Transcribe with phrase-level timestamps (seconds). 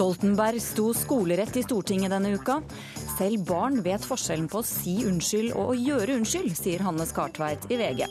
[0.00, 2.62] Stoltenberg sto skolerett i Stortinget denne uka.
[3.18, 7.66] Selv barn vet forskjellen på å si unnskyld og å gjøre unnskyld, sier Hanne Skartveit
[7.68, 8.06] i VG.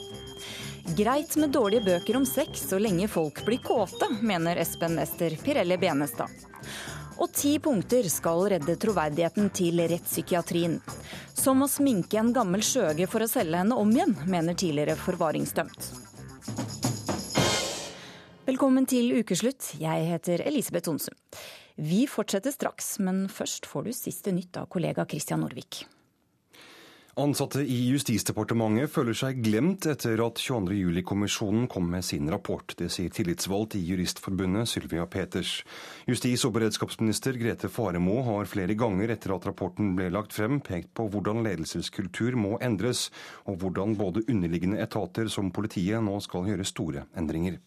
[1.00, 5.80] Greit med dårlige bøker om sex så lenge folk blir kåte, mener Espen Ester Pirelli
[5.82, 6.30] Benestad.
[7.18, 10.76] Og ti punkter skal redde troverdigheten til rettspsykiatrien.
[11.34, 15.90] Som å sminke en gammel skjøge for å selge henne om igjen, mener tidligere forvaringsdømt.
[18.46, 19.72] Velkommen til ukeslutt.
[19.82, 21.18] Jeg heter Elisabeth Onsum.
[21.80, 25.86] Vi fortsetter straks, men først får du siste nytt av kollega Christian Norvik.
[27.20, 32.76] Ansatte i Justisdepartementet føler seg glemt etter at 22.07-kommisjonen kom med sin rapport.
[32.80, 35.58] Det sier tillitsvalgt i Juristforbundet Sylvia Peters.
[36.08, 40.94] Justis- og beredskapsminister Grete Faremo har flere ganger etter at rapporten ble lagt frem, pekt
[41.00, 43.08] på hvordan ledelseskultur må endres,
[43.48, 47.60] og hvordan både underliggende etater som politiet nå skal gjøre store endringer.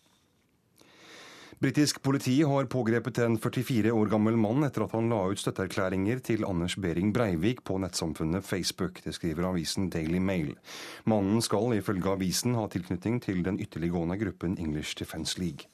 [1.62, 6.18] Britisk politi har pågrepet en 44 år gammel mann etter at han la ut støtteerklæringer
[6.26, 8.98] til Anders Behring Breivik på nettsamfunnet Facebook.
[9.04, 10.56] Det skriver avisen Daily Mail.
[11.06, 15.70] Mannen skal ifølge avisen ha tilknytning til den ytterliggående gruppen English Defence League.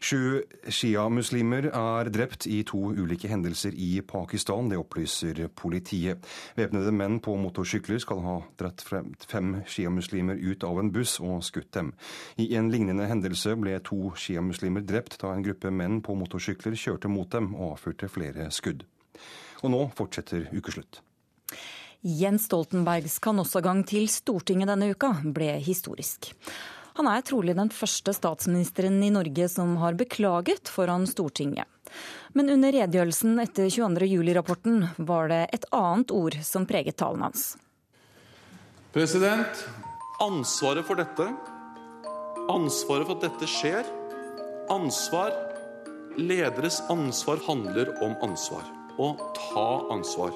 [0.00, 6.26] Sju sjiamuslimer er drept i to ulike hendelser i Pakistan, det opplyser politiet.
[6.58, 11.72] Væpnede menn på motorsykler skal ha dratt fem sjiamuslimer ut av en buss og skutt
[11.76, 11.94] dem.
[12.36, 17.10] I en lignende hendelse ble to sjiamuslimer drept da en gruppe menn på motorsykler kjørte
[17.10, 18.84] mot dem og avfyrte flere skudd.
[19.64, 21.00] Og nå fortsetter ukeslutt.
[22.06, 26.34] Jens Stoltenbergs kanossagang til Stortinget denne uka ble historisk.
[26.96, 31.68] Han er trolig den første statsministeren i Norge som har beklaget foran Stortinget.
[32.36, 37.54] Men under redegjørelsen etter 22.07-rapporten var det et annet ord som preget talen hans.
[38.96, 39.66] President,
[40.24, 41.28] ansvaret for dette,
[42.52, 43.92] ansvaret for at dette skjer,
[44.72, 45.36] ansvar
[46.16, 48.64] Lederes ansvar handler om ansvar.
[48.96, 50.32] Å ta ansvar.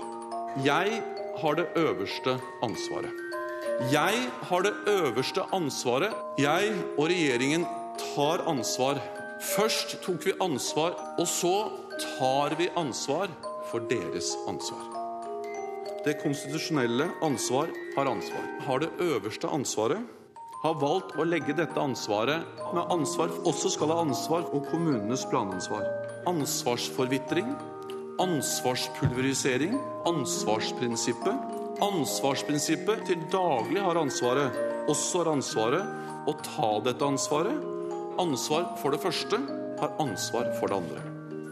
[0.61, 1.01] Jeg
[1.41, 3.30] har det øverste ansvaret.
[3.89, 6.13] Jeg har det øverste ansvaret.
[6.39, 7.63] Jeg og regjeringen
[7.97, 8.99] tar ansvar.
[9.57, 11.71] Først tok vi ansvar, og så
[12.19, 13.31] tar vi ansvar
[13.71, 14.83] for deres ansvar.
[16.05, 18.45] Det konstitusjonelle ansvar har ansvar.
[18.67, 20.05] Har det øverste ansvaret.
[20.61, 25.89] Har valgt å legge dette ansvaret med ansvar også skal ha ansvar og kommunenes planansvar.
[26.29, 27.49] Ansvarsforvitring,
[28.21, 34.57] ansvarspulverisering, ansvarsprinsippet ansvarsprinsippet til daglig har ansvaret,
[34.91, 37.67] også har ansvaret å ta dette ansvaret.
[38.21, 39.41] Ansvar for det første,
[39.81, 41.05] har ansvar for det andre.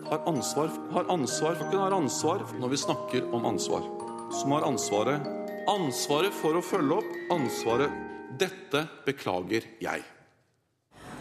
[0.08, 3.84] Har ansvar, har ansvar har ansvar når vi snakker om ansvar.
[4.36, 5.24] Som har ansvaret.
[5.68, 7.18] Ansvaret for å følge opp.
[7.32, 8.04] Ansvaret
[8.38, 10.04] Dette beklager jeg.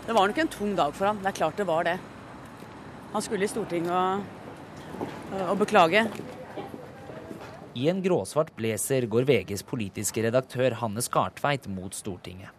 [0.05, 1.19] Det var nok en tung dag for han.
[1.23, 1.97] Det er klart det var det.
[3.13, 5.07] Han skulle i Stortinget og,
[5.47, 6.03] og beklage.
[7.77, 12.49] I en gråsvart blazer går VGs politiske redaktør Hanne Skartveit mot Stortinget.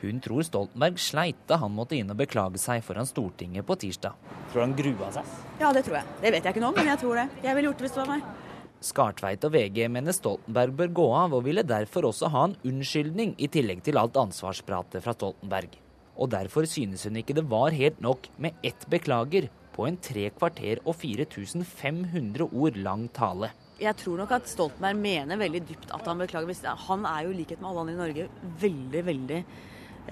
[0.00, 4.14] Hun tror Stoltenberg sleit da han måtte inn og beklage seg foran Stortinget på tirsdag.
[4.52, 5.34] Tror du han grua seg?
[5.60, 6.14] Ja, det tror jeg.
[6.22, 7.24] Det vet jeg ikke nå, men jeg tror det.
[7.44, 8.54] Jeg ville gjort det hvis det var meg.
[8.88, 13.34] Skartveit og VG mener Stoltenberg bør gå av, og ville derfor også ha en unnskyldning
[13.36, 15.76] i tillegg til alt ansvarspratet fra Stoltenberg.
[16.16, 20.30] Og derfor synes hun ikke det var helt nok med ett beklager på en tre
[20.32, 26.06] kvarter og 4500 ord lang tale jeg tror nok at Stoltenberg mener veldig dypt at
[26.06, 26.74] han beklager.
[26.88, 28.26] Han er jo i likhet med alle andre i Norge
[28.62, 29.38] veldig, veldig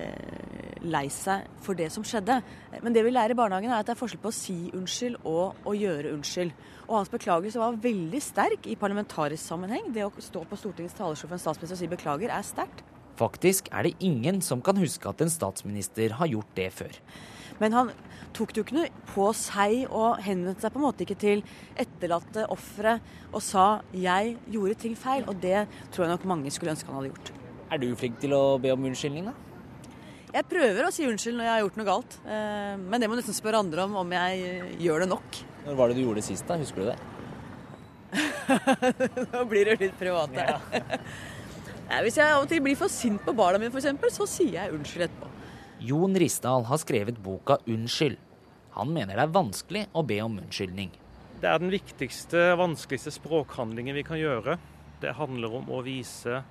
[0.03, 2.41] eh, lei seg for det som skjedde.
[2.83, 5.21] Men det vi lærer i barnehagen er at det er forskjell på å si unnskyld
[5.23, 6.55] og å gjøre unnskyld.
[6.89, 9.93] Og hans beklagelse var veldig sterk i parlamentarisk sammenheng.
[9.95, 12.83] Det å stå på Stortingets talerstol for en statsminister og si beklager er sterkt.
[13.21, 16.99] Faktisk er det ingen som kan huske at en statsminister har gjort det før.
[17.61, 17.93] Men han
[18.33, 21.45] tok det jo ikke noe på seg og henvendte seg på en måte ikke til
[21.77, 22.99] etterlatte ofre
[23.33, 25.29] og sa 'jeg gjorde ting feil'.
[25.29, 27.33] Og det tror jeg nok mange skulle ønske han hadde gjort.
[27.71, 29.33] Er du flink til å be om unnskyldning, da?
[30.33, 32.19] Jeg prøver å si unnskyld når jeg har gjort noe galt.
[32.25, 35.39] Eh, men det må nesten spørre andre om om jeg gjør det nok.
[35.67, 36.57] Når var det du gjorde det sist, da?
[36.57, 36.99] Husker du det?
[39.33, 40.57] Nå blir det litt privat her.
[40.57, 42.01] Ja.
[42.05, 44.73] Hvis jeg av og til blir for sint på barna mine, f.eks., så sier jeg
[44.73, 45.32] unnskyld etterpå.
[45.83, 48.19] Jon Risdal har skrevet boka 'Unnskyld'.
[48.71, 50.93] Han mener det er vanskelig å be om unnskyldning.
[51.41, 54.59] Det er den viktigste, vanskeligste språkhandlingen vi kan gjøre.
[55.03, 56.45] Det handler om å vise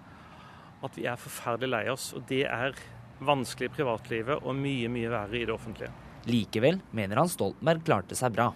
[0.83, 2.09] at vi er forferdelig lei oss.
[2.13, 2.75] Og det er
[3.23, 5.93] vanskelig i privatlivet og mye, mye verre i det offentlige.
[6.27, 8.51] Likevel mener han Stoltenberg klarte seg bra.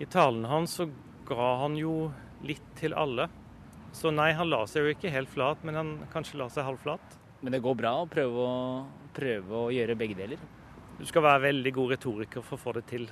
[0.00, 0.88] I talen hans så
[1.28, 2.08] ga han jo
[2.42, 3.28] litt til alle.
[3.92, 7.20] Så nei, han la seg jo ikke helt flat, men han kanskje la seg halvflat.
[7.44, 8.54] Men det går bra å prøve å,
[9.14, 10.42] prøve å gjøre begge deler?
[10.98, 13.08] Du skal være veldig god retoriker for å få det til.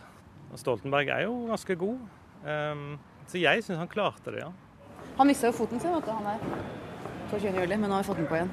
[0.53, 2.05] Og Stoltenberg er jo ganske god.
[2.45, 2.85] Um,
[3.31, 4.51] så jeg syns han klarte det, ja.
[5.19, 6.63] Han mista jo foten sin, vet du, han der.
[7.33, 7.53] 22.
[7.63, 8.53] juli, men nå har vi fått den på igjen.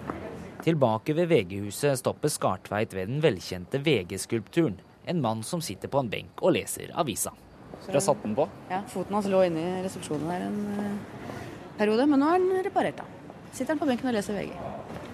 [0.63, 4.79] Tilbake ved VG-huset stopper Skartveit ved den velkjente VG-skulpturen.
[5.09, 7.31] En mann som sitter på en benk og leser avisa.
[7.85, 8.45] Dere har satt den på?
[8.69, 11.29] Ja, Foten hans lå inne i resepsjonen der en eh,
[11.79, 12.99] periode, men nå er den reparert.
[12.99, 13.07] da.
[13.51, 14.51] Sitter han på benken og leser VG.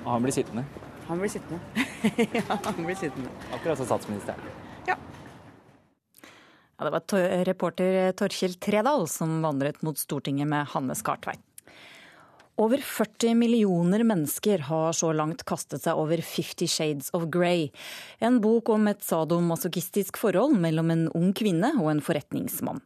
[0.01, 0.65] Og han blir sittende?
[1.07, 1.59] Han blir sittende.
[2.33, 3.29] ja, han blir sittende.
[3.53, 4.39] Akkurat som statsministeren.
[4.87, 4.95] Ja,
[6.85, 11.39] Det var to- reporter Torkjell Tredal som vandret mot Stortinget med Hanne Skartveit.
[12.57, 17.69] Over 40 millioner mennesker har så langt kastet seg over Fifty Shades of Grey.
[18.23, 22.79] En bok om et sadomasochistisk forhold mellom en ung kvinne og en forretningsmann.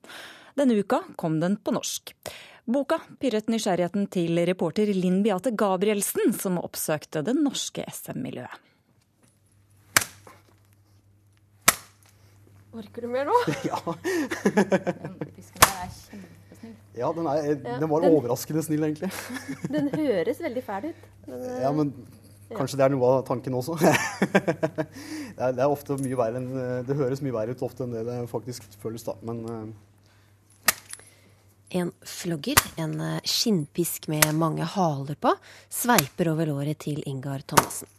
[0.58, 2.16] Denne uka kom den på norsk.
[2.70, 8.66] Boka pirret nysgjerrigheten til reporter Linn Beate Gabrielsen, som oppsøkte det norske SM-miljøet.
[12.80, 13.38] Orker du mer nå?
[13.70, 13.80] Ja.
[17.00, 19.08] Ja, den, er, Ja, den var den- overraskende snill, egentlig.
[19.72, 21.04] Den høres veldig fæl ut.
[21.30, 21.94] Men, Ja, men
[22.52, 23.78] kanskje det er noe av tanken også.
[23.80, 23.94] det,
[25.38, 26.50] er, det er ofte mye verre enn
[26.90, 29.16] Det høres mye verre ut ofte enn det det faktisk føles, da.
[29.24, 29.64] Men eh,
[31.70, 35.36] En flogger, en eh, skinnpisk med mange haler på,
[35.70, 37.90] sveiper over låret til Ingar Thomassen.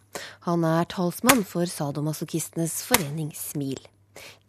[0.48, 3.78] Han er talsmann for sadomasochistenes forening Smil.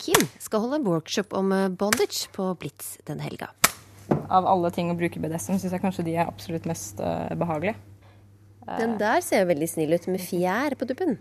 [0.01, 3.51] Kim skal holde en workshop om eh, bondage på Blitz den helga.
[4.25, 7.77] Av alle ting å bruke BDSM, syns jeg kanskje de er absolutt mest uh, behagelige.
[8.79, 11.15] Den der ser jo veldig snill ut, med fjær på tuppen.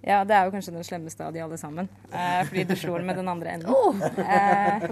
[0.00, 1.88] Ja, det er jo kanskje den slemmeste av de alle sammen.
[2.08, 4.02] Eh, fordi du slår med den andre enden.
[4.24, 4.86] Eh,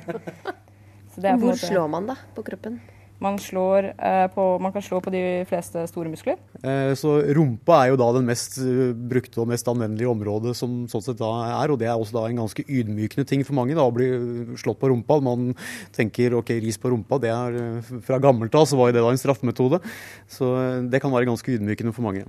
[1.14, 2.80] så det er Hvor måte- slår man da på kroppen?
[3.20, 6.36] Man, slår, eh, på, man kan slå på de fleste store muskler.
[6.62, 10.86] eh, Så rumpa er jo da den mest eh, brukte og mest anvendelige området som
[10.86, 11.32] sånn sett da
[11.64, 11.72] er.
[11.74, 14.06] Og det er også da en ganske ydmykende ting for mange, da, å bli
[14.54, 15.18] slått på rumpa.
[15.20, 15.56] Man
[15.92, 19.02] tenker ok, ris på rumpa, det er eh, fra gammelt av så var jo det
[19.02, 19.82] da en straffemetode.
[20.30, 22.22] Så eh, det kan være ganske ydmykende for mange.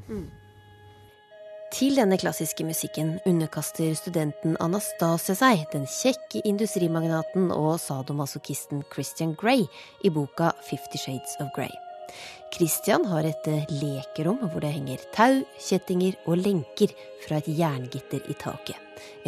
[1.70, 9.68] Til denne klassiske musikken underkaster studenten Anastasia seg den kjekke industrimagnaten og sadomasochisten Christian Grey
[10.02, 11.72] i boka Fifty Shades of Grey.
[12.56, 18.26] Christian har et eh, lekerom hvor det henger tau, kjettinger og lenker fra et jerngitter
[18.26, 18.80] i taket.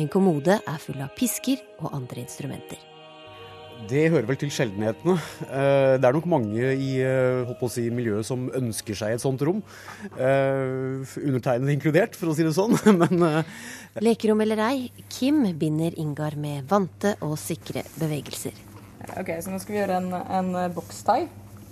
[0.02, 2.91] En kommode er full av pisker og andre instrumenter.
[3.90, 5.18] Det hører vel til sjeldenhetene.
[5.50, 9.62] Eh, Det er nok mange i eh, si, miljøet som ønsker seg et sånt rom.
[10.16, 12.78] Eh, Undertegnede inkludert, for å si det sånn.
[13.02, 13.44] Men
[14.00, 18.56] Lekerom eller ei, Kim binder Ingar med vante og sikre bevegelser.
[19.18, 21.26] Ok, Så nå skal vi gjøre en, en bokstai,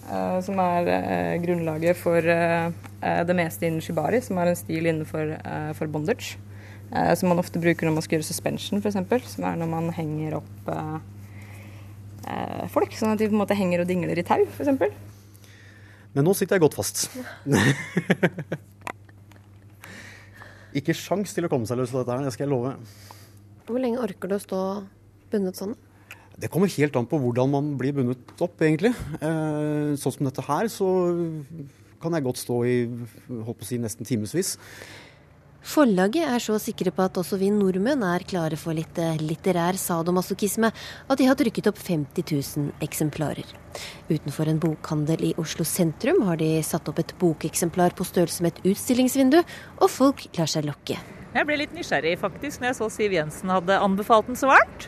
[0.09, 5.37] eh, som er grunnlaget for det meste innen shibari, som er en stil innenfor
[5.77, 6.35] for bondage.
[6.91, 9.31] eh, som man ofte bruker når man skal gjøre suspension, f.eks.
[9.37, 10.69] Som er når man henger opp
[12.27, 14.69] eh, folk, sånn at de på en måte henger og dingler i tau, f.eks.
[16.15, 17.05] Men nå sitter jeg godt fast.
[20.79, 22.73] Ikke sjans til å komme seg løs av dette her, det skal jeg love.
[23.69, 24.59] Hvor lenge orker du å stå
[25.31, 25.75] bundet sånn?
[26.39, 28.93] Det kommer helt an på hvordan man blir bundet opp, egentlig.
[29.19, 30.87] Eh, Sånn som dette her, så
[31.99, 34.53] kan jeg godt stå i holdt på å si, nesten timevis.
[35.59, 39.75] Forlaget er så sikre på at også vi nordmenn er klare for litt eh, litterær
[39.75, 43.47] sadomasochisme at de har trykket opp 50 000 eksemplarer.
[44.07, 48.55] Utenfor en bokhandel i Oslo sentrum har de satt opp et bokeksemplar på størrelse med
[48.55, 49.41] et utstillingsvindu,
[49.83, 50.95] og folk lar seg lokke.
[51.35, 54.87] Jeg ble litt nysgjerrig faktisk når jeg så Siv Jensen hadde anbefalt den så varmt.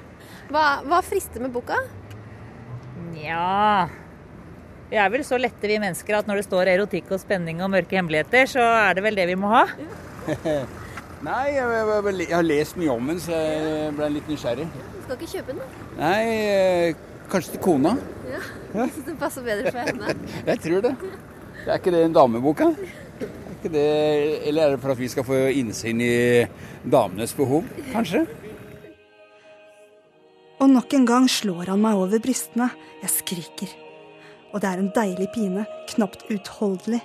[0.51, 1.77] Hva, hva frister med boka?
[3.11, 3.89] Nja
[4.89, 7.73] Vi er vel så lette vi mennesker at når det står erotikk og spenning og
[7.75, 9.67] mørke hemmeligheter, så er det vel det vi må ha.
[11.27, 14.65] Nei, jeg, jeg, jeg har lest mye om den, så jeg ble litt nysgjerrig.
[14.71, 15.85] Du skal ikke kjøpe den, da?
[15.99, 17.93] Nei, eh, kanskje til kona.
[18.31, 18.41] Ja.
[18.71, 20.15] Jeg synes den passer bedre for henne.
[20.49, 20.95] Jeg tror det.
[21.67, 23.27] Er ikke det en damebok, da?
[23.61, 23.85] det,
[24.47, 26.13] eller er det for at vi skal få innsyn i
[26.81, 28.23] damenes behov, kanskje?
[30.61, 32.69] Og nok en gang slår han meg over brystene.
[33.01, 33.71] Jeg skriker.
[34.53, 37.01] Og det er en deilig pine, knapt utholdelig.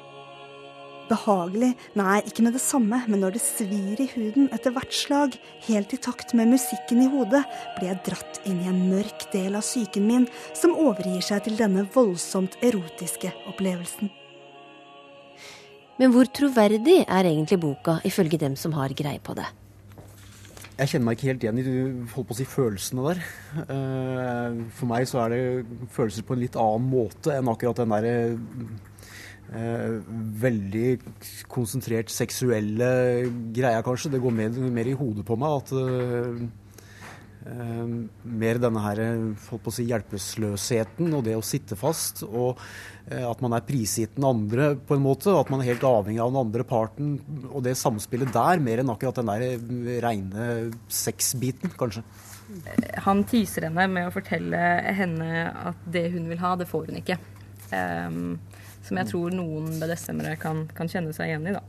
[1.06, 5.36] Behagelig, nei, ikke med det samme, men når det svir i huden etter hvert slag,
[5.68, 7.44] helt i takt med musikken i hodet,
[7.76, 10.26] blir jeg dratt inn i en mørk del av psyken min
[10.58, 14.10] som overgir seg til denne voldsomt erotiske opplevelsen.
[15.96, 19.46] Men hvor troverdig er egentlig boka, ifølge dem som har greie på det?
[20.76, 21.68] Jeg kjenner meg ikke helt igjen i
[22.12, 23.22] holdt på å si, følelsene der.
[23.62, 25.40] Eh, For meg så er det
[25.94, 28.16] følelser på en litt annen måte enn akkurat den derre
[29.54, 29.96] eh,
[30.42, 30.90] veldig
[31.52, 32.90] konsentrert seksuelle
[33.54, 34.14] greia, kanskje.
[34.16, 36.46] Det går mer, mer i hodet på meg at eh,
[37.46, 37.90] Eh,
[38.26, 39.00] mer denne her,
[39.46, 42.24] holdt på å si, hjelpeløsheten og det å sitte fast.
[42.26, 42.58] Og
[43.06, 45.34] eh, at man er prisgitt den andre på en måte.
[45.34, 47.14] At man er helt avhengig av den andre parten.
[47.52, 50.48] Og det samspillet der, mer enn akkurat den der reine
[50.90, 52.02] sexbiten, kanskje.
[53.06, 54.58] Han teaser henne med å fortelle
[54.94, 57.18] henne at det hun vil ha, det får hun ikke.
[57.72, 58.36] Um,
[58.86, 61.56] som jeg tror noen BDSM-ere kan, kan, kjenne seg igjen i.
[61.56, 61.64] da.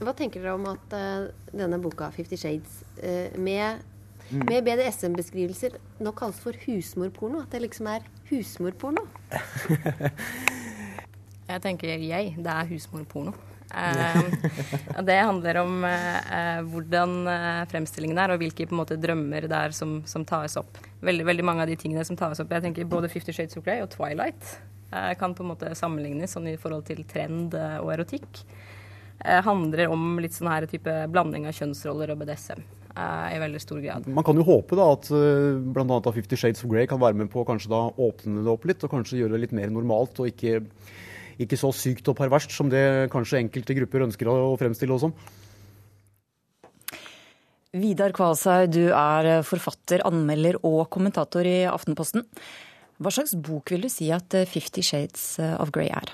[0.00, 3.86] Hva tenker dere om at uh, denne boka, 'Fifty Shades', uh, med
[4.30, 4.44] Mm.
[4.46, 7.42] med BDSM-beskrivelser nå kalles for husmorporno.
[7.42, 9.02] At det liksom er husmorporno.
[11.50, 12.36] jeg tenker jeg.
[12.38, 13.34] Det er husmorporno.
[13.70, 14.26] Uh,
[15.06, 20.00] det handler om uh, hvordan uh, fremstillingen er, og hvilke måte, drømmer det er som,
[20.10, 20.80] som, tas opp.
[21.06, 23.62] Veldig, veldig mange av de tingene som tas opp, jeg tenker både Fifty Shades of
[23.62, 24.56] Grey og Twilight
[24.90, 28.42] kan på en måte sammenlignes sånn i forhold til trend og erotikk.
[29.22, 32.64] handler om litt sånn her type blanding av kjønnsroller og BDSM.
[32.90, 34.06] Eh, i veldig stor grad.
[34.10, 35.98] Man kan jo håpe da at bl.a.
[36.14, 38.82] Fifty Shades of Grey kan være med på å kanskje da åpne det opp litt,
[38.82, 40.58] og kanskje gjøre det litt mer normalt og ikke,
[41.40, 45.14] ikke så sykt og perverst som det kanskje enkelte grupper ønsker å fremstille oss som.
[47.70, 52.26] Vidar Kvalshaug, du er forfatter, anmelder og kommentator i Aftenposten.
[53.00, 56.12] Hva slags bok vil du si at Fifty Shades of Grey er?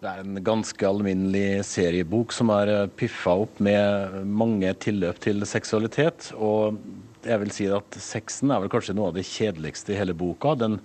[0.00, 5.44] Det er en ganske alminnelig seriebok som er eh, piffa opp med mange tilløp til
[5.44, 6.30] seksualitet.
[6.36, 6.80] og
[7.26, 10.54] jeg vil si at Sexen er vel kanskje noe av det kjedeligste i hele boka.
[10.58, 10.78] Den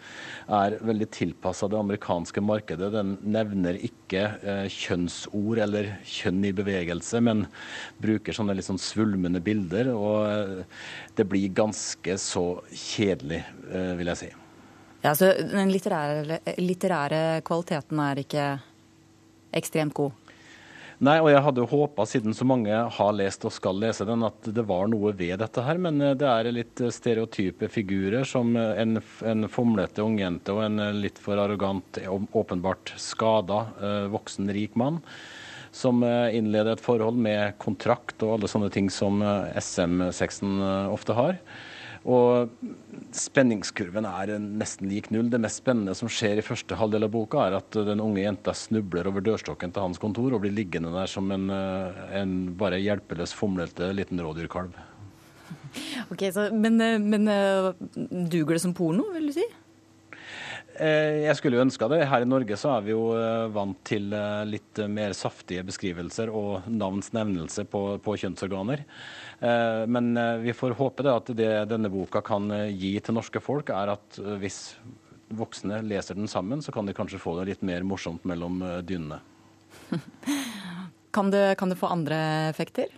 [0.51, 2.92] er veldig tilpassa det amerikanske markedet.
[2.94, 7.46] Den nevner ikke eh, kjønnsord eller kjønn i bevegelse, men
[8.04, 9.94] bruker sånne litt sånn svulmende bilder.
[9.96, 10.84] Og eh,
[11.15, 14.32] det blir ganske så kjedelig, eh, vil jeg si.
[15.06, 18.46] Ja, så Den litterære, litterære kvaliteten er ikke
[19.56, 20.25] ekstremt god.
[21.04, 24.48] Nei, og jeg hadde håpa, siden så mange har lest og skal lese den, at
[24.56, 25.80] det var noe ved dette her.
[25.82, 31.20] Men eh, det er litt stereotype figurer, som en, en fomlete ungjente og en litt
[31.20, 35.02] for arrogant, åpenbart skada eh, voksen, rik mann.
[35.75, 39.20] Som eh, innleder et forhold med kontrakt og alle sånne ting som
[39.60, 40.62] SM-sexen
[40.96, 41.42] ofte har.
[42.06, 42.52] Og
[43.18, 45.32] spenningskurven er nesten lik null.
[45.34, 48.54] Det mest spennende som skjer i første halvdel av boka, er at den unge jenta
[48.54, 52.82] snubler over dørstokken til hans kontor og blir liggende der som en, eh, en bare
[52.84, 54.76] hjelpeløs, fomlete liten rådyrkalv.
[56.14, 57.74] Ok, så, men, eh, men eh,
[58.32, 59.46] duger det som porno, vil du si?
[60.76, 62.02] Jeg skulle jo ønska det.
[62.12, 63.06] Her i Norge så er vi jo
[63.56, 64.10] vant til
[64.44, 68.84] litt mer saftige beskrivelser og navns nevnelse på, på kjønnsorganer.
[69.39, 73.42] Eh, men eh, vi får håpe at det denne boka kan eh, gi til norske
[73.44, 74.75] folk, er at hvis
[75.36, 79.20] voksne leser den sammen, så kan de kanskje få det litt mer morsomt mellom dynene.
[81.15, 82.18] Kan det, kan det få andre
[82.50, 82.89] effekter?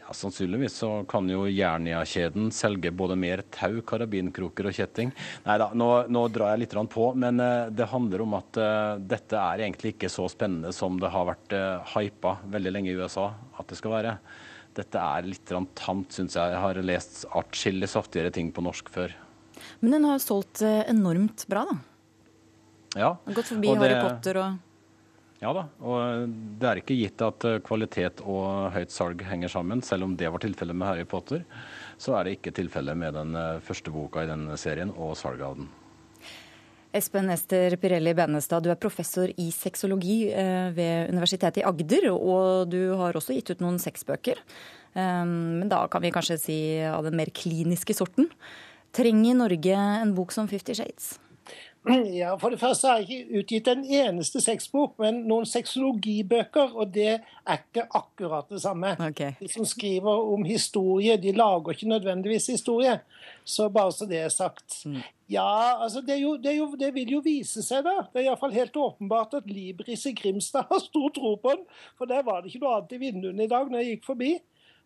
[0.00, 5.12] Ja, Sannsynligvis så kan jo Jernia-kjeden selge både mer tau, karabinkroker og kjetting.
[5.44, 7.38] Nei da, nå, nå, drar jeg litt på, men
[7.70, 8.58] det handler om at
[8.98, 12.98] dette er egentlig ikke så spennende som det har vært uh, hypa veldig lenge i
[12.98, 14.16] USA at det skal være
[14.76, 16.52] dette er litt tamt, syns jeg.
[16.52, 19.14] Jeg har lest atskillig saftigere ting på norsk før.
[19.80, 21.76] Men den har solgt eh, enormt bra, da?
[22.96, 23.10] Ja.
[23.28, 24.62] Gått forbi det, Harry Potter og
[25.42, 25.66] Ja da.
[25.84, 26.30] Og
[26.60, 29.82] det er ikke gitt at eh, kvalitet og høyt salg henger sammen.
[29.84, 31.44] Selv om det var tilfellet med Harry Potter,
[32.00, 35.48] så er det ikke tilfellet med den eh, første boka i den serien og salget
[35.48, 35.68] av den.
[36.96, 42.70] Espen Ester Pirelli Benestad, du er professor i sexologi eh, ved Universitetet i Agder, og
[42.72, 44.40] du har også gitt ut noen sexbøker.
[44.96, 48.30] Eh, men da kan vi kanskje si av den mer kliniske sorten.
[48.96, 51.16] Trenger Norge en bok som Fifty Shades?
[51.86, 56.72] Ja, For det første har jeg ikke utgitt en eneste sexbok, men noen sexologibøker.
[56.74, 58.96] Og det er ikke akkurat det samme.
[59.10, 59.36] Okay.
[59.38, 62.98] De som skriver om historie, de lager ikke nødvendigvis historie.
[63.44, 64.80] Så bare så det er sagt.
[64.86, 65.04] Mm.
[65.28, 68.04] Ja, altså det, jo, det, jo, det, vil jo vise seg, da.
[68.12, 71.64] Det er iallfall helt åpenbart at Libris i Grimstad har stor tro på den.
[71.98, 74.30] For der var det ikke noe annet i vinduene i dag når jeg gikk forbi.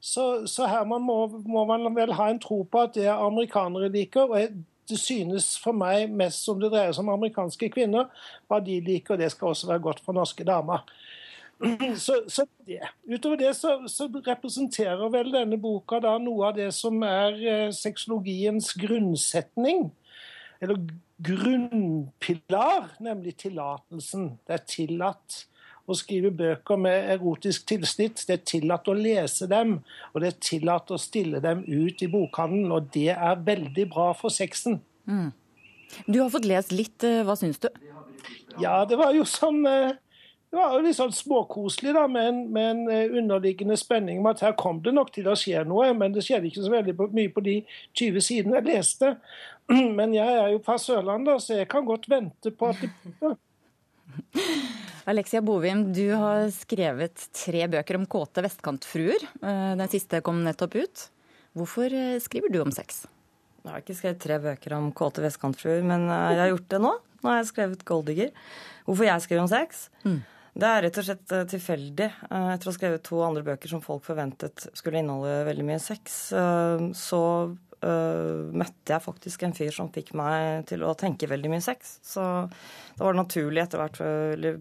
[0.00, 4.32] Så, så her må, må, man vel ha en tro på at det amerikanere liker.
[4.32, 8.08] og det synes for meg mest som det dreier seg om amerikanske kvinner.
[8.48, 10.86] Hva de liker, og det skal også være godt for norske damer.
[12.00, 12.80] Så, så det.
[13.04, 17.72] Utover det så, så, representerer vel denne boka da noe av det som er eh,
[17.76, 19.90] sexologiens grunnsetning.
[20.60, 20.76] Eller
[21.24, 24.34] grunnpilar, nemlig tillatelsen.
[24.46, 25.44] Det er tillatt
[25.90, 28.22] å skrive bøker med erotisk tilsnitt.
[28.28, 29.78] Det er tillatt å lese dem,
[30.12, 32.72] og det er tillatt å stille dem ut i bokhandelen.
[32.76, 34.80] Og det er veldig bra for sexen.
[35.08, 35.30] Mm.
[36.06, 37.02] Du har fått lest litt.
[37.06, 37.68] Eh, hva syns du?
[38.60, 39.96] Ja, det var jo som eh,
[40.50, 44.40] det var litt sånn småkoselig da, med en, med en eh, underliggende spenning om at
[44.42, 45.92] her kom det nok til å skje noe.
[45.94, 47.54] Men det skjedde ikke så veldig mye på de
[48.00, 49.12] 20 sidene jeg leste.
[49.98, 53.30] Men jeg er jo fra Sørlandet, så jeg kan godt vente på at det
[55.10, 59.22] Alexia Bovim, du har skrevet tre bøker om kåte vestkantfruer.
[59.38, 61.06] Eh, Den siste kom nettopp ut.
[61.54, 63.04] Hvorfor eh, skriver du om sex?
[63.62, 66.92] Jeg har ikke skrevet tre bøker om kåte vestkantfruer, men jeg har gjort det nå.
[67.20, 68.34] Nå har jeg skrevet 'Golddigger'.
[68.88, 69.86] Hvorfor jeg skriver om sex?
[70.02, 70.20] Mm.
[70.50, 72.10] Det er rett og slett eh, tilfeldig.
[72.26, 75.82] Eh, Etter å ha skrevet to andre bøker som folk forventet skulle inneholde veldig mye
[75.82, 77.24] sex, eh, så
[77.80, 81.94] møtte jeg faktisk en fyr som fikk meg til å tenke veldig mye sex.
[82.04, 84.10] Så da var det naturlig etter hvert å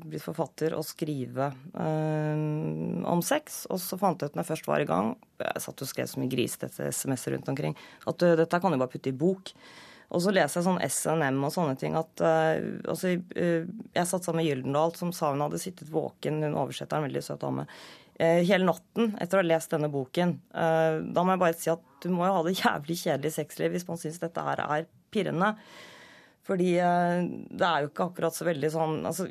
[0.06, 3.66] bli forfatter å skrive om sex.
[3.76, 5.12] Og så fant jeg ut når jeg først var i gang,
[5.44, 7.76] jeg satt og skrev så mye grisete SMS-er rundt omkring,
[8.08, 9.52] at dette kan du bare putte i bok.
[10.10, 12.58] Og så leser jeg sånn SNM og sånne ting at uh,
[12.90, 17.06] altså, uh, Jeg satt sammen med Gyldendal, som sa hun hadde sittet våken, hun oversetteren,
[17.06, 17.68] veldig søt dame,
[18.18, 20.40] uh, hele natten etter å ha lest denne boken.
[20.50, 23.86] da må jeg bare si at du må jo ha det jævlig kjedelig sexliv hvis
[23.90, 25.54] man syns dette her er pirrende.
[26.48, 29.28] Fordi det er jo ikke akkurat så veldig sånn altså,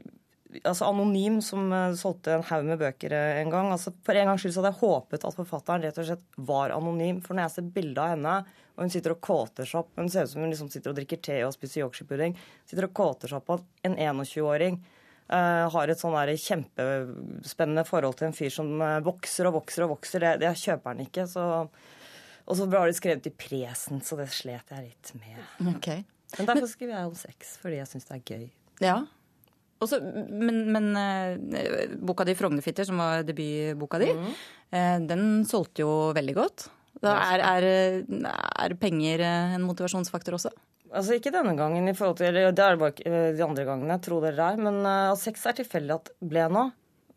[0.61, 3.73] altså Anonym, som solgte en haug med bøker en gang.
[3.75, 6.77] altså For en gangs skyld så hadde jeg håpet at forfatteren rett og slett var
[6.77, 7.19] anonym.
[7.25, 8.37] For når jeg ser bilde av henne,
[8.79, 11.01] og hun sitter og kåter seg opp Hun ser ut som hun liksom sitter og
[11.01, 12.37] drikker te og spiser yorkshirepudding.
[12.63, 18.29] Sitter og kåter seg opp at en 21-åring uh, har et sånn kjempespennende forhold til
[18.29, 20.23] en fyr som uh, vokser og vokser og vokser.
[20.23, 21.27] Det, det kjøper han ikke.
[21.27, 21.43] Så,
[22.47, 25.43] og så ble det skrevet i presen, så det slet jeg litt med.
[25.75, 26.07] Okay.
[26.39, 28.49] Men derfor skriver jeg om sex, fordi jeg syns det er gøy.
[28.85, 28.97] Ja.
[29.83, 29.99] Også,
[30.31, 35.07] men, men uh, boka di 'Frognerfitter', som var debutboka di, mm.
[35.11, 36.71] den solgte jo veldig godt.
[37.05, 37.67] Da er, er,
[38.09, 40.51] er, penger en motivasjonsfaktor også?
[40.89, 44.33] Altså Ikke denne gangen, i forhold til, det er bare de andre gangene, tro det
[44.35, 46.65] dere er, Men uh, sex er tilfeldig at ble nå.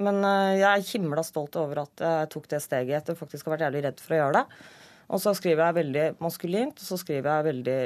[0.04, 3.56] Men uh, jeg er himla stolt over at jeg tok det steget etter faktisk har
[3.56, 4.64] vært jævlig redd for å gjøre det.
[5.12, 7.80] Og så skriver jeg veldig maskulint, og så skriver jeg veldig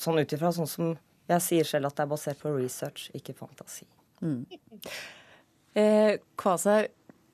[0.00, 0.94] sånn ut ifra sånn som
[1.30, 3.86] jeg sier selv at det er basert på research, ikke fantasi.
[4.24, 4.42] Mm.
[5.78, 6.82] Eh, Kvasa,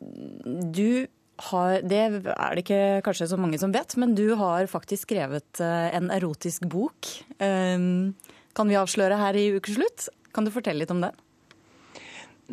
[0.01, 5.11] du har, det er det ikke kanskje så mange som vet, men du har faktisk
[5.11, 7.11] skrevet eh, en erotisk bok.
[7.43, 8.17] Um,
[8.57, 10.09] kan vi avsløre her i ukeslutt?
[10.33, 11.17] Kan du fortelle litt om den?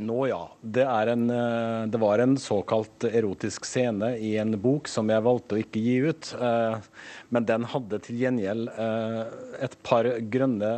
[0.03, 0.41] Nå ja.
[0.59, 5.55] Det, en, eh, det, var en såkalt erotisk scene i en bok som jeg valgte
[5.55, 6.33] å ikke gi ut.
[6.35, 6.91] Eh,
[7.31, 8.73] men den hadde til gjengjeld
[9.63, 10.73] et par grønne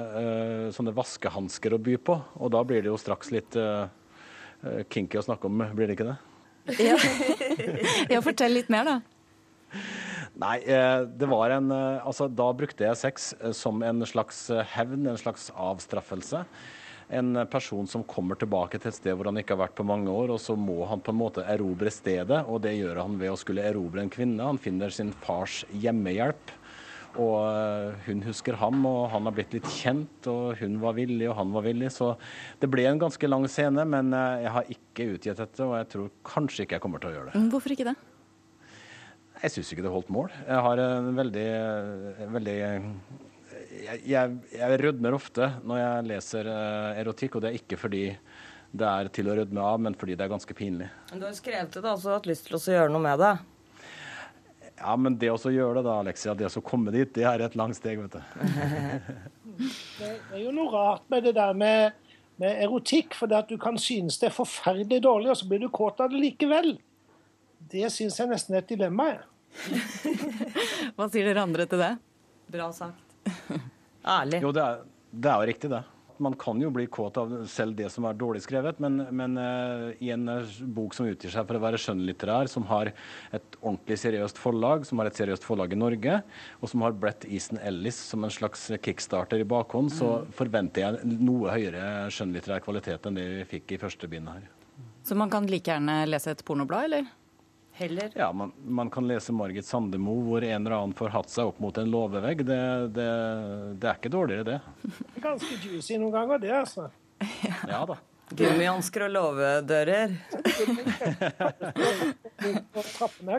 [0.75, 2.19] sånne vaskehansker å by på.
[2.37, 3.57] Og da blir det jo straks litt
[4.93, 6.19] kinky å snakke om, blir det ikke det?
[6.81, 6.97] Ja.
[8.13, 8.97] ja, fortell litt mer, da.
[10.35, 14.47] Nei, eh, det var en eh, Altså, da brukte jeg sex eh, som en slags
[14.75, 16.43] hevn, en slags avstraffelse.
[17.15, 20.09] En person som kommer tilbake til et sted hvor han ikke har vært på mange
[20.09, 23.31] år, og så må han på en måte erobre stedet, og det gjør han ved
[23.31, 24.41] å skulle erobre en kvinne.
[24.41, 26.55] Han finner sin fars hjemmehjelp.
[27.21, 31.29] Og eh, hun husker ham, og han har blitt litt kjent, og hun var villig,
[31.31, 31.91] og han var villig.
[31.95, 32.13] Så
[32.61, 35.91] det ble en ganske lang scene, men eh, jeg har ikke utgitt dette, og jeg
[35.93, 37.45] tror kanskje ikke jeg kommer til å gjøre det.
[37.53, 37.95] Hvorfor ikke det?
[39.43, 40.33] Jeg syns ikke det holdt mål.
[40.47, 41.49] Jeg har en veldig,
[42.33, 42.57] veldig
[43.75, 48.05] jeg, jeg, jeg, rødmer ofte når jeg leser eh, erotikk, og det er ikke fordi
[48.75, 50.87] det er til å rødme av, men fordi det er ganske pinlig.
[51.11, 53.03] Men du har skrevet det, da, så du har hatt lyst til å gjøre noe
[53.05, 53.35] med det?
[54.79, 57.55] Ja, men det å gjøre det, da, Alexia, det å komme dit, det er et
[57.55, 58.21] langt steg, vet du.
[59.99, 61.95] det er jo noe rart med det der med,
[62.41, 65.63] med erotikk, for det at du kan synes det er forferdelig dårlig, og så blir
[65.63, 66.75] du kåt av det likevel.
[67.71, 69.13] Det syns jeg nesten er et dilemma.
[70.97, 71.95] Hva sier dere andre til det?
[72.51, 73.01] Bra sagt.
[74.05, 74.43] Ærlig.
[74.43, 75.83] Jo, det er, det er jo riktig, det
[76.23, 79.91] man kan jo bli kåt av selv det som er dårlig skrevet, men, men uh,
[80.03, 82.91] i en uh, bok som utgir seg for å være skjønnlitterær, som har
[83.35, 86.19] et ordentlig seriøst forlag, som har et seriøst forlag i Norge,
[86.61, 89.97] og som har Brett Easton Ellis som en slags kickstarter i bakhånd, mm.
[89.97, 94.49] så forventer jeg noe høyere skjønnlitterær kvalitet enn det vi fikk i første bind her.
[95.05, 97.13] Så man kan like gjerne lese et pornoblad, eller?
[97.75, 98.11] Heller.
[98.15, 101.59] Ja, man, man, kan lese Margit Sandemo hvor en eller annen får hatt seg opp
[101.63, 102.45] mot en låvevegg.
[102.47, 103.09] Det, det,
[103.75, 104.59] det, er ikke dårligere, det.
[105.25, 106.83] Ganske juicy noen ganger, det, altså.
[107.43, 107.95] Ja, ja da.
[108.35, 110.09] Gummihansker og låvedører.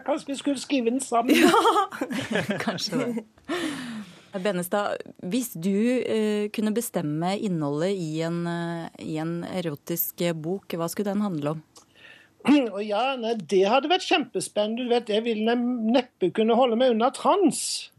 [0.07, 1.35] Kanskje vi skulle skrive den sammen?
[1.35, 1.51] Ja,
[2.63, 3.09] kanskje det.
[4.45, 4.87] Bennestad,
[5.27, 11.11] hvis du uh, kunne bestemme innholdet i en, uh, i en erotisk bok, hva skulle
[11.11, 11.61] den handle om?
[12.77, 14.87] Og ja, nei, Det hadde vært kjempespennende.
[14.87, 17.91] Du vet, Jeg ville neppe kunne holde meg unna trans.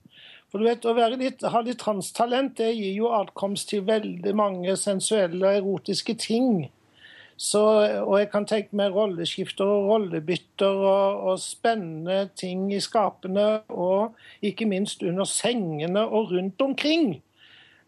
[0.47, 4.77] For du vet, Å litt, ha litt transtalent det gir jo adkomst til veldig mange
[4.79, 6.67] sensuelle og erotiske ting.
[7.37, 7.61] Så,
[8.01, 14.17] og jeg kan tenke meg rolleskifter og rollebytter og, og spennende ting i skapene, og
[14.41, 17.19] ikke minst under sengene og rundt omkring.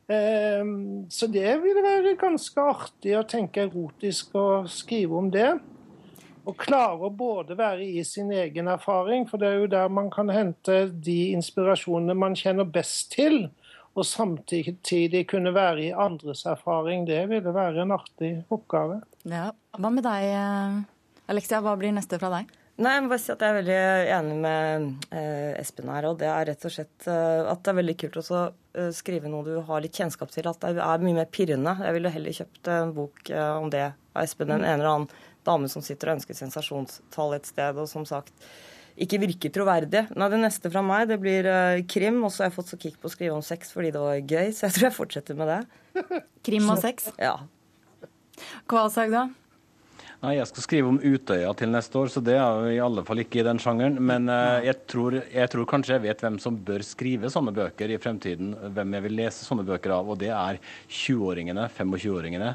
[0.10, 5.50] Um, så det ville være ganske artig å tenke erotisk og skrive om det.
[6.50, 10.10] Og klare å både være i sin egen erfaring, for det er jo der man
[10.14, 13.44] kan hente de inspirasjonene man kjenner best til,
[13.94, 17.06] og samtidig kunne være i andres erfaring.
[17.06, 19.02] Det ville være en artig oppgave.
[19.30, 19.50] Ja.
[19.78, 20.80] Hva med deg, eh,
[21.30, 21.62] Alexia?
[21.62, 22.50] Hva blir neste fra deg?
[22.80, 23.80] Nei, jeg må bare si at jeg er veldig
[24.16, 26.06] enig med eh, Espen her.
[26.08, 29.32] Og det er rett og slett eh, at det er veldig kult å eh, skrive
[29.32, 30.48] noe du har litt kjennskap til.
[30.48, 31.76] At det er mye mer pirrende.
[31.84, 35.12] Jeg ville heller kjøpt en bok eh, om det av Espen enn en eller annen
[35.50, 38.34] dame som sitter og ønsker sensasjonstall et sted, og som sagt
[39.00, 40.06] ikke virker troverdig.
[40.12, 42.80] Nei, Det neste fra meg det blir uh, krim, og så har jeg fått så
[42.80, 45.40] kick på å skrive om sex fordi det var gøy, så jeg tror jeg fortsetter
[45.40, 45.62] med det.
[46.46, 47.12] Krim og sex?
[47.20, 47.38] Ja.
[48.70, 49.28] Kvalshaug, da?
[50.20, 53.06] Nei, Jeg skal skrive om Utøya til neste år, så det er jo i alle
[53.08, 54.02] fall ikke i den sjangeren.
[54.04, 57.94] Men uh, jeg, tror, jeg tror kanskje jeg vet hvem som bør skrive sånne bøker
[57.96, 58.50] i fremtiden.
[58.76, 60.12] Hvem jeg vil lese sånne bøker av.
[60.12, 62.50] Og det er 20-åringene, 25-åringene.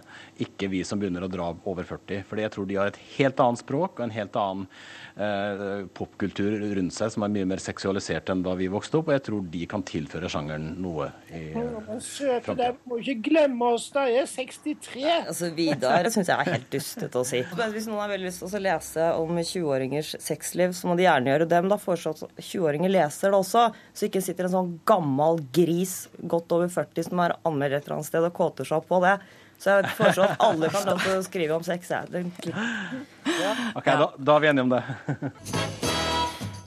[0.45, 2.27] Ikke vi som begynner å dra over 40.
[2.29, 4.69] For jeg tror de har et helt annet språk og en helt annen
[5.17, 9.09] uh, popkultur rundt seg som er mye mer seksualisert enn da vi vokste opp.
[9.09, 13.73] Og jeg tror de kan tilføre sjangeren noe i uh, søte, dere må ikke glemme
[13.73, 14.05] oss, da.
[14.13, 15.09] Jeg er 63.
[15.17, 17.41] Altså, Vidar syns jeg er helt dustete å si.
[17.59, 21.07] Men hvis noen har veldig lyst til å lese om 20-åringers sexliv, så må de
[21.07, 21.61] gjerne gjøre det.
[21.63, 23.65] Men da foreslår at 20-åringer leser det også,
[23.95, 28.01] så ikke sitter en sånn gammel gris godt over 40 som er anmeldt et eller
[28.01, 29.17] annet sted og kåter seg opp på det.
[29.63, 31.93] Så jeg foreslår at alle kan skrive om sex.
[31.95, 32.05] Ja.
[33.79, 34.85] OK, da, da er vi enige om det.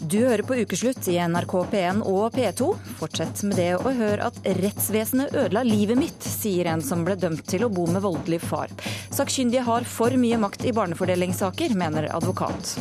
[0.07, 2.67] Du hører på Ukeslutt i NRK P1 og P2.
[2.99, 7.43] Fortsett med det og hør at rettsvesenet ødela livet mitt, sier en som ble dømt
[7.49, 8.71] til å bo med voldelig far.
[9.11, 12.77] Sakkyndige har for mye makt i barnefordelingssaker, mener advokat.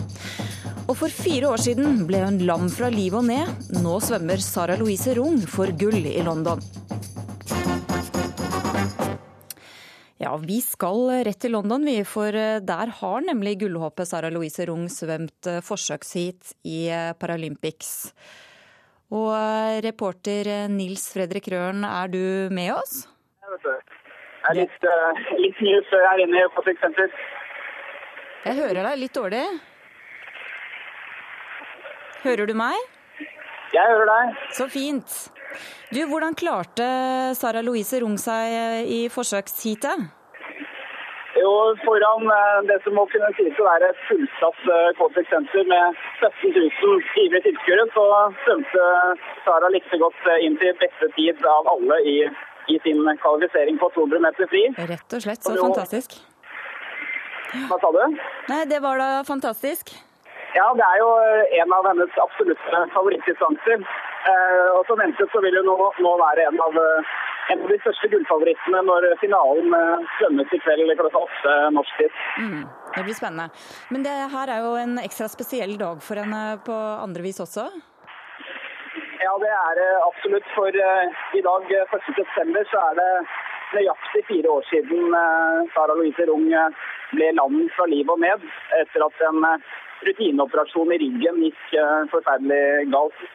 [0.87, 3.73] Og for fire år siden ble hun lam fra livet og ned.
[3.83, 6.62] Nå svømmer Sara Louise Rung for gull i London.
[10.16, 14.64] Ja, vi skal rett til London, vi, for eh, der har nemlig gullhåpet Sara Louise
[14.64, 17.90] Rung svømt eh, forsøksheat i eh, Paralympics.
[19.12, 19.37] Og
[19.85, 23.05] reporter Nils Fredrik Røren, er du med oss?
[23.44, 23.92] Ja, vet du.
[24.46, 27.14] Det er litt, uh, litt før her inne på Forsøkssenter.
[28.46, 29.44] Jeg hører deg litt dårlig.
[32.24, 32.76] Hører du meg?
[33.74, 34.44] Jeg hører deg.
[34.59, 35.16] Så fint.
[35.95, 36.87] Du, hvordan klarte
[37.38, 40.07] Sara Louise Rung seg i forsøksheatet?
[41.37, 41.53] Jo,
[41.85, 46.55] foran eh, det som må kunne sies å være et fullsatt uh, Center med 17
[46.57, 48.05] 000 ivrige tilskuere, så
[48.45, 48.87] svømte
[49.45, 52.16] Sara likte godt eh, inn til beste tid av alle i,
[52.73, 54.64] i sin kvalifisering på 200 meter fri.
[54.92, 56.16] Rett og slett, så jo- fantastisk.
[57.69, 58.03] Hva sa du?
[58.51, 59.92] Nei, det var da fantastisk.
[60.57, 61.09] Ja, det er jo
[61.61, 63.85] en av hennes absolutte favorittdistanser.
[64.27, 67.11] Eh, og som ventet så vil hun nå, nå være en av, eh,
[67.55, 72.17] en av de største gullfavorittene når finalen eh, svømmes i kveld klokka åtte norsk tid.
[72.43, 72.65] Mm,
[72.97, 73.47] det blir spennende.
[73.95, 77.69] Men det her er jo en ekstra spesiell dag for henne på andre vis også.
[79.23, 80.51] Ja, det er det absolutt.
[80.57, 83.09] For i dag, eh, 1.9, så er det
[83.77, 85.15] nøyaktig fire år siden
[85.75, 86.47] Sara Louise Rung
[87.15, 88.43] ble lam fra liv og med
[88.79, 89.43] etter at en
[90.07, 91.75] rutineoperasjon i ryggen gikk
[92.12, 93.27] forferdelig galt.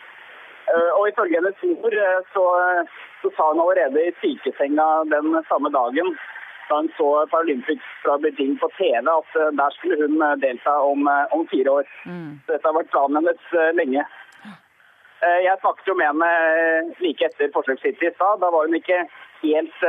[0.72, 2.46] Eh, Og ifølge hennes mor eh, så,
[3.22, 6.16] så sa hun allerede i sykesenga den samme dagen
[6.70, 11.10] da hun så Paralympics fra Beijing på TV, at eh, der skulle hun delta om,
[11.36, 11.88] om fire år.
[12.46, 14.06] Så dette har vært planen hennes lenge.
[15.22, 16.30] Jeg snakket jo med henne
[17.04, 18.40] like etter forsøksrittet i stad.
[18.42, 19.04] Da var hun ikke
[19.44, 19.84] helt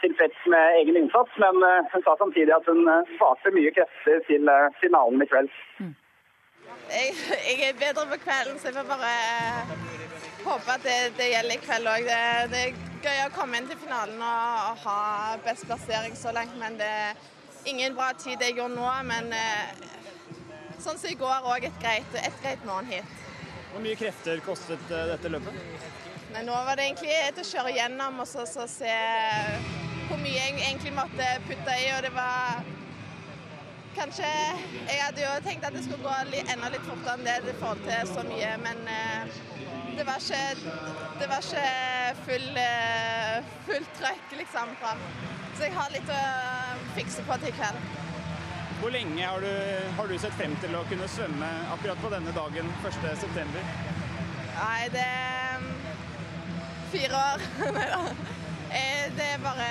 [0.00, 1.58] tilfreds med egen innsats, men
[1.92, 4.48] hun sa samtidig at hun sparte mye krefter til
[4.80, 5.52] finalen i kveld.
[6.92, 7.14] Jeg,
[7.48, 9.70] jeg er bedre på kvelden, så jeg får bare eh,
[10.44, 12.08] håpe at det, det gjelder i kveld òg.
[12.08, 12.18] Det,
[12.52, 14.98] det er gøy å komme inn til finalen og, og ha
[15.46, 17.22] best plassering så langt, men det er
[17.70, 18.90] ingen bra tid jeg gjorde nå.
[19.08, 19.72] Men eh,
[20.82, 23.18] sånn som i går òg, et greit, et greit morgenhit.
[23.72, 25.88] Hvor mye krefter kostet eh, dette løpet?
[26.32, 28.92] Men nå var det egentlig til å kjøre gjennom og så, så se
[30.08, 31.88] hvor mye jeg egentlig måtte putte i.
[31.96, 32.62] Og det var
[33.96, 34.28] kanskje
[34.88, 37.82] Jeg hadde jo tenkt at det skulle gå enda litt fortere enn det i forhold
[37.86, 39.40] til så mye, men eh,
[39.96, 40.70] det var ikke,
[41.20, 41.66] det var ikke
[42.26, 45.02] full, eh, fullt trøkk liksom fram.
[45.56, 46.22] Så jeg har litt å
[46.96, 47.90] fikse på til i kveld.
[48.82, 49.52] Hvor lenge har du,
[49.98, 53.66] har du sett frem til å kunne svømme akkurat på denne dagen 1.9.?
[54.56, 55.66] Nei, det er
[56.94, 57.46] fire år.
[58.72, 59.64] Eh, Det er bare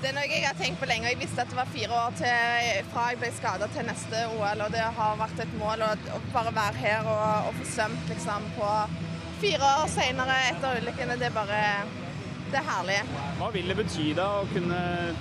[0.00, 1.10] Det er noe jeg har tenkt på lenge.
[1.12, 4.64] Jeg visste at det var fire år til, fra jeg ble skada til neste OL.
[4.64, 8.12] Og det har vært et mål å, å bare være her og, og få svømt
[8.14, 8.70] liksom, på
[9.42, 11.18] fire år senere etter ulykkene.
[11.20, 11.60] Det er bare
[12.50, 12.98] det er herlig.
[13.38, 14.80] Hva vil det bety da å kunne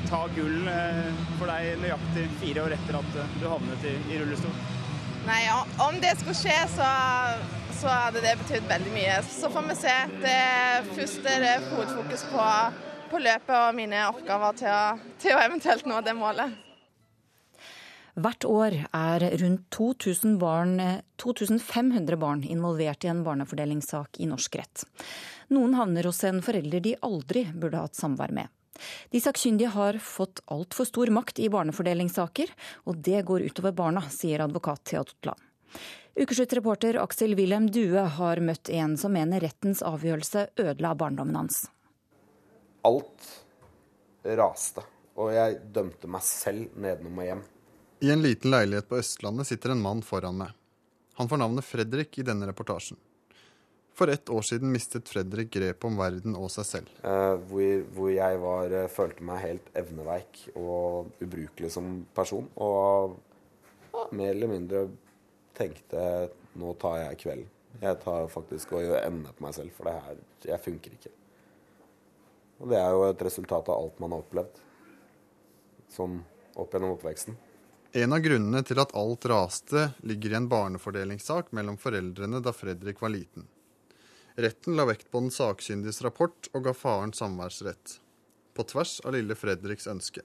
[0.10, 4.18] ta gull eh, for deg nøyaktig fire år etter at eh, du havnet i, i
[4.22, 4.56] rullestol?
[5.28, 5.44] Nei,
[5.86, 6.88] om det skulle skje, så,
[7.78, 9.20] så hadde det betydd veldig mye.
[9.28, 9.98] Så får vi se.
[10.24, 10.38] Det,
[10.96, 12.48] først er det hovedfokus på,
[13.10, 16.58] på løpet og mine oppgaver til å, til å eventuelt nå det målet.
[18.20, 20.80] Hvert år er rundt 2000 barn,
[21.22, 24.84] 2500 barn involvert i en barnefordelingssak i norsk rett.
[25.56, 28.50] Noen havner hos en forelder de aldri burde hatt samvær med.
[29.12, 32.52] De sakkyndige har fått altfor stor makt i barnefordelingssaker,
[32.88, 35.40] og det går utover barna, sier advokat Thea Totland.
[36.20, 41.68] Ukesluttreporter Aksel Wilhelm Due har møtt en som mener rettens avgjørelse ødela barndommen hans.
[42.90, 43.30] Alt
[44.40, 44.84] raste,
[45.20, 47.44] og jeg dømte meg selv nedenom og hjem.
[48.00, 50.56] I en liten leilighet på Østlandet sitter en mann foran meg.
[51.20, 53.00] Han får navnet Fredrik i denne reportasjen.
[54.00, 56.92] For ett år siden mistet Fredrik grepet om verden og seg selv.
[57.04, 62.48] Eh, hvor, hvor, jeg var, eh, følte meg helt evneveik og ubrukelig som person.
[62.56, 63.18] Og
[63.92, 64.86] ja, mer eller mindre
[65.60, 67.50] tenkte nå tar jeg kvelden.
[67.84, 70.24] Jeg tar faktisk og gjør ende på meg selv, for det her
[70.54, 71.12] jeg funker ikke.
[72.60, 74.60] Og det er jo et resultat av alt man har opplevd.
[75.90, 76.20] Sånn
[76.60, 77.38] opp gjennom oppveksten.
[77.98, 83.02] En av grunnene til at alt raste, ligger i en barnefordelingssak mellom foreldrene da Fredrik
[83.02, 83.48] var liten.
[84.40, 87.98] Retten la vekt på den sakkyndiges rapport og ga faren samværsrett.
[88.54, 90.22] På tvers av lille Fredriks ønske.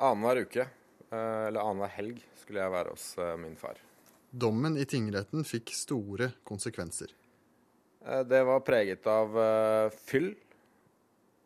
[0.00, 0.66] Annenhver uke,
[1.12, 3.78] eh, eller annenhver helg, skulle jeg være hos eh, min far.
[4.30, 7.14] Dommen i tingretten fikk store konsekvenser.
[8.04, 9.38] Eh, det var preget av
[9.94, 10.32] fyll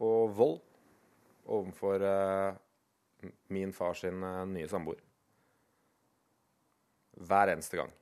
[0.02, 0.60] og vold
[1.44, 2.02] overfor
[3.52, 5.02] min fars nye samboer
[7.22, 7.92] hver eneste gang.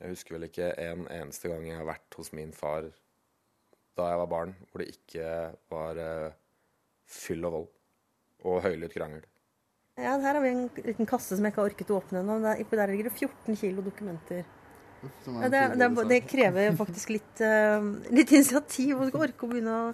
[0.00, 2.88] Jeg husker vel ikke en eneste gang jeg har vært hos min far
[3.96, 5.28] da jeg var barn, hvor det ikke
[5.72, 6.34] var uh,
[7.08, 7.70] fyll og vold
[8.46, 9.22] og høylytt krangel.
[9.96, 12.36] Ja, Her har vi en liten kasse som jeg ikke har orket å åpne ennå.
[12.44, 14.44] Der, der ligger det 14 kilo dokumenter.
[15.24, 17.80] Ja, det, det, det, krever faktisk litt, uh,
[18.12, 19.88] litt initiativ å orke å begynne å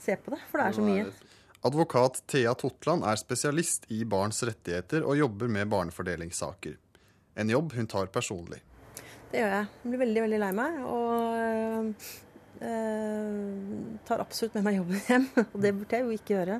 [0.00, 1.04] se på det, for det er så mye.
[1.62, 6.74] Advokat Thea Totland er spesialist i barns rettigheter og jobber med barnefordelingssaker.
[7.38, 8.58] En jobb hun tar personlig.
[9.30, 9.68] Det gjør jeg.
[9.82, 10.80] Jeg blir veldig, veldig lei meg.
[10.84, 11.94] Og
[12.66, 12.96] øh,
[14.08, 15.28] tar absolutt med meg jobben hjem.
[15.52, 16.58] Og det burde jeg jo ikke gjøre.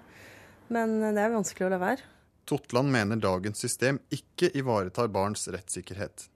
[0.73, 2.09] Men det er vanskelig å la være.
[2.49, 6.29] Totland mener dagens system ikke ivaretar barns rettssikkerhet.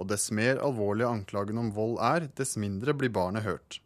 [0.00, 3.80] Og dess mer alvorlig anklagen om vold er, dess mindre blir barnet hørt.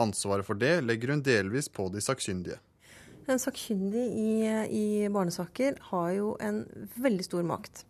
[0.00, 2.58] Ansvaret for det legger hun delvis på de sakkyndige.
[3.30, 4.32] En sakkyndig i,
[4.74, 6.64] i barnesaker har jo en
[6.98, 7.84] veldig stor makt.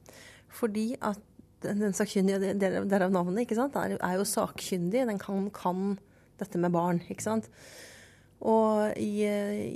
[0.52, 1.20] Fordi at
[1.62, 5.04] den sakkyndige, derav navnet, ikke sant, er, er jo sakkyndig.
[5.08, 5.94] Den kan, kan,
[6.40, 7.50] dette med barn, ikke sant.
[8.40, 9.26] Og i,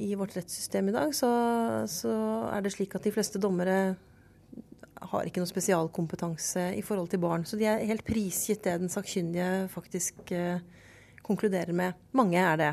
[0.08, 1.28] i vårt rettssystem i dag så,
[1.90, 2.14] så,
[2.48, 3.96] er det slik at de fleste dommere
[5.04, 7.44] har ikke noe spesialkompetanse i forhold til barn.
[7.44, 10.62] Så de er helt prisgitt det den sakkyndige faktisk uh,
[11.24, 12.00] konkluderer med.
[12.16, 12.72] Mange er det.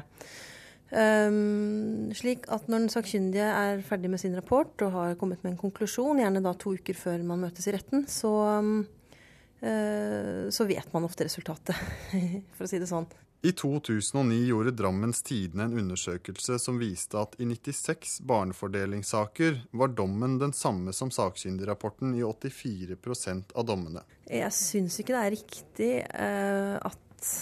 [0.91, 5.53] Um, slik at når den sakkyndige er ferdig med sin rapport og har kommet med
[5.53, 10.91] en konklusjon, gjerne da to uker før man møtes i retten, så, uh, så vet
[10.91, 11.79] man ofte resultatet,
[12.57, 13.07] for å si det sånn.
[13.41, 20.35] I 2009 gjorde Drammens Tidende en undersøkelse som viste at i 96 barnefordelingssaker var dommen
[20.43, 24.03] den samme som sakkyndigrapporten i 84% av dommene.
[24.27, 27.33] Jeg syns ikke det er riktig uh, at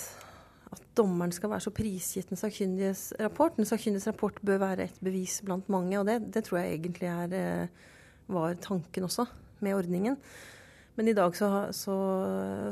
[0.99, 3.55] dommeren skal være så prisgitt den sakkyndiges rapport.
[3.57, 7.09] Den sakkyndiges rapport bør være et bevis blant mange, og det, det tror jeg egentlig
[7.09, 7.91] er, eh,
[8.29, 9.27] var tanken også
[9.63, 10.19] med ordningen.
[10.99, 11.93] Men i dag så, så,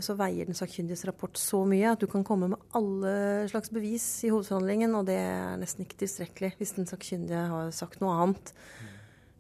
[0.04, 3.14] så veier den sakkyndiges rapport så mye at du kan komme med alle
[3.48, 8.04] slags bevis i hovedforhandlingen, og det er nesten ikke tilstrekkelig hvis den sakkyndige har sagt
[8.04, 8.52] noe annet.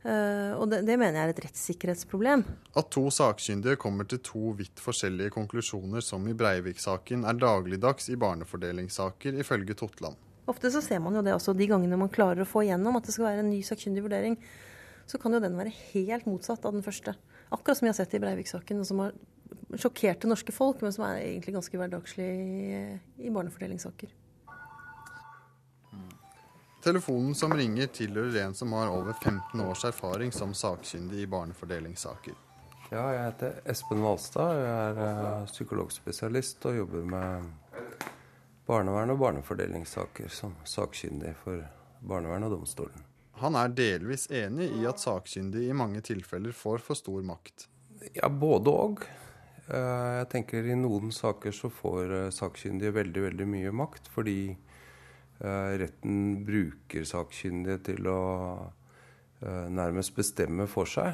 [0.05, 2.43] Uh, og det, det, mener jeg er et rettssikkerhetsproblem.
[2.77, 8.19] At to sakkyndige kommer til to vidt forskjellige konklusjoner, som i Breivik-saken, er dagligdags i
[8.19, 10.19] barnefordelingssaker, ifølge Totland.
[10.47, 13.07] Ofte så ser man jo det også de gangene man klarer å få igjennom at
[13.07, 14.37] det skal være en ny sakkyndig vurdering.
[15.07, 17.15] Så kan jo den være helt motsatt av den første.
[17.51, 19.17] Akkurat som vi har sett i Breivik-saken, og som har
[19.75, 22.79] sjokkert det norske folk, men som er egentlig ganske hverdagslig i,
[23.27, 24.13] i barnefordelingssaker.
[26.87, 32.35] Telefonen som ringer, tilhører en som har over 15 års erfaring som sakkyndig i barnefordelingssaker.
[32.93, 34.53] Ja, jeg heter Espen Valstad.
[34.55, 37.49] Jeg er uh, psykologspesialist og jobber med
[38.69, 41.65] barnevern og barnefordelingssaker som sakkyndig for
[41.99, 43.03] barnevern og domstolen.
[43.43, 47.67] Han er delvis enig i at sakkyndige i mange tilfeller får for stor makt.
[48.15, 49.03] Ja, både og.
[49.67, 54.39] Eh, jeg tenker I noen saker så får eh, sakkyndige veldig veldig mye makt, fordi
[54.53, 54.66] eh,
[55.39, 58.21] retten bruker sakkyndige til å
[59.69, 61.13] nærmest bestemme for seg.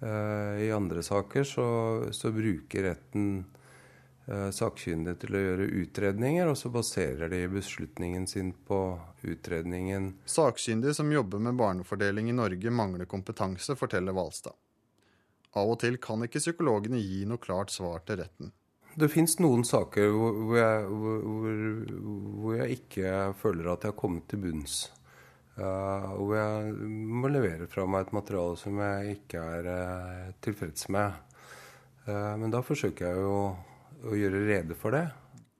[0.00, 1.66] I andre saker så,
[2.14, 3.42] så bruker retten
[4.28, 8.80] Eh, sakkyndige til å gjøre utredninger, og så baserer de beslutningen sin på
[9.24, 10.10] utredningen.
[10.28, 14.52] Sakkyndige som jobber med barnefordeling i Norge mangler kompetanse, forteller Hvalstad.
[15.56, 18.52] Av og til kan ikke psykologene gi noe klart svar til retten.
[18.98, 21.18] Det fins noen saker hvor jeg, hvor,
[22.42, 24.78] hvor jeg, ikke føler at jeg har kommet til bunns.
[25.58, 26.72] Uh, hvor jeg
[27.18, 31.14] må levere fra meg et materiale som jeg ikke er uh, tilfreds med.
[32.08, 33.38] Uh, men da forsøker jeg jo
[34.08, 35.04] å gjøre rede for det.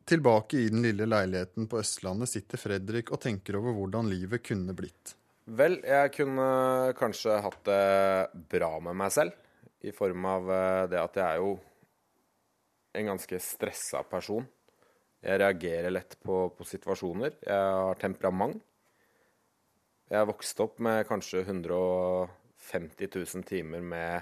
[0.08, 4.74] Tilbake i den lille leiligheten på Østlandet sitter Fredrik og tenker over hvordan livet kunne
[4.74, 5.14] blitt.
[5.58, 6.48] Vel, jeg kunne
[6.98, 9.34] kanskje hatt det bra med meg selv.
[9.86, 10.48] I form av
[10.90, 11.52] det at jeg er jo
[12.96, 14.46] en ganske stressa person.
[15.24, 17.34] Jeg reagerer lett på, på situasjoner.
[17.42, 18.62] Jeg har temperament.
[20.08, 24.14] Jeg har vokst opp med kanskje 150 000 timer med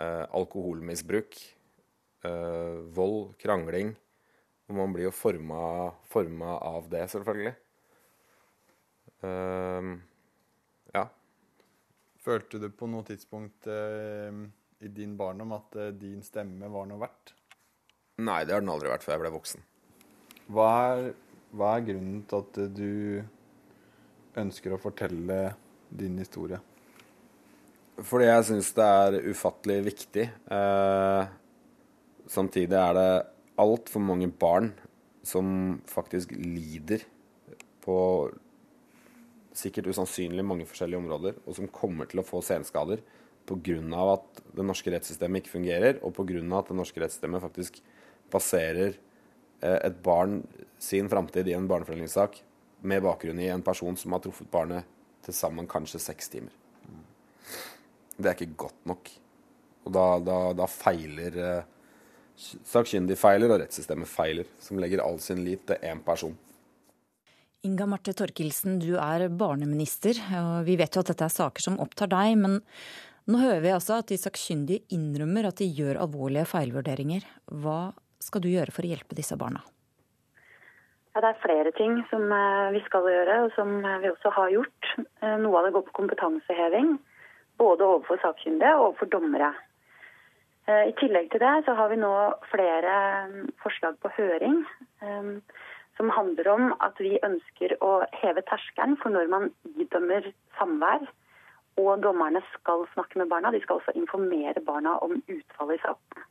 [0.00, 1.38] eh, alkoholmisbruk
[2.26, 3.94] eh, vold, krangling.
[4.68, 5.60] Og man blir jo forma,
[6.10, 7.54] forma av det, selvfølgelig.
[9.18, 9.96] Uh,
[10.94, 11.06] ja.
[12.22, 14.44] Følte du på noe tidspunkt uh,
[14.80, 17.34] i din barndom at din stemme var noe verdt?
[18.22, 19.66] Nei, det har den aldri vært før jeg ble voksen.
[20.50, 21.02] Hva er,
[21.54, 25.40] hva er grunnen til at du ønsker å fortelle
[25.90, 26.60] din historie?
[27.98, 30.26] Fordi jeg syns det er ufattelig viktig.
[30.54, 31.36] Eh,
[32.28, 33.10] Samtidig er det
[33.58, 34.74] altfor mange barn
[35.24, 37.04] som faktisk lider
[37.84, 37.96] på
[39.56, 43.00] sikkert usannsynlig mange forskjellige områder, og som kommer til å få senskader
[43.48, 43.78] pga.
[44.14, 46.42] at det norske rettssystemet ikke fungerer, og pga.
[46.58, 47.80] at det norske rettssystemet faktisk
[48.30, 48.94] baserer
[49.62, 50.42] eh, et barn
[50.78, 52.42] sin framtid i en barnefordelingssak
[52.82, 54.84] med bakgrunn i en person som har truffet barnet
[55.24, 56.52] til sammen kanskje seks timer.
[58.18, 59.10] Det er ikke godt nok.
[59.86, 61.68] Og da, da, da feiler eh,
[62.38, 66.36] sakkyndig feiler og rettssystemet feiler, som legger all sin lit til én person.
[67.66, 70.18] Inga Marte Torkelsen, du er barneminister.
[70.38, 72.36] og Vi vet jo at dette er saker som opptar deg.
[72.38, 72.60] Men
[73.28, 77.26] nå hører vi altså at de sakkyndige innrømmer at de gjør alvorlige feilvurderinger.
[77.62, 77.92] Hva
[78.24, 79.60] skal du gjøre for å hjelpe disse barna?
[81.12, 84.30] Ja, det er flere ting som eh, vi skal gjøre, og som eh, vi også
[84.36, 84.90] har gjort.
[85.02, 86.92] Eh, noe av det går på kompetanseheving.
[87.58, 89.54] Både overfor sakkyndige og overfor dommere.
[90.68, 92.10] I tillegg til det så har vi nå
[92.50, 92.94] flere
[93.62, 94.58] forslag på høring
[95.96, 99.48] som handler om at vi ønsker å heve terskelen for når man
[99.80, 101.08] idømmer samvær.
[101.78, 103.52] Og dommerne skal snakke med barna.
[103.54, 106.26] De skal også informere barna om utfallet i saken.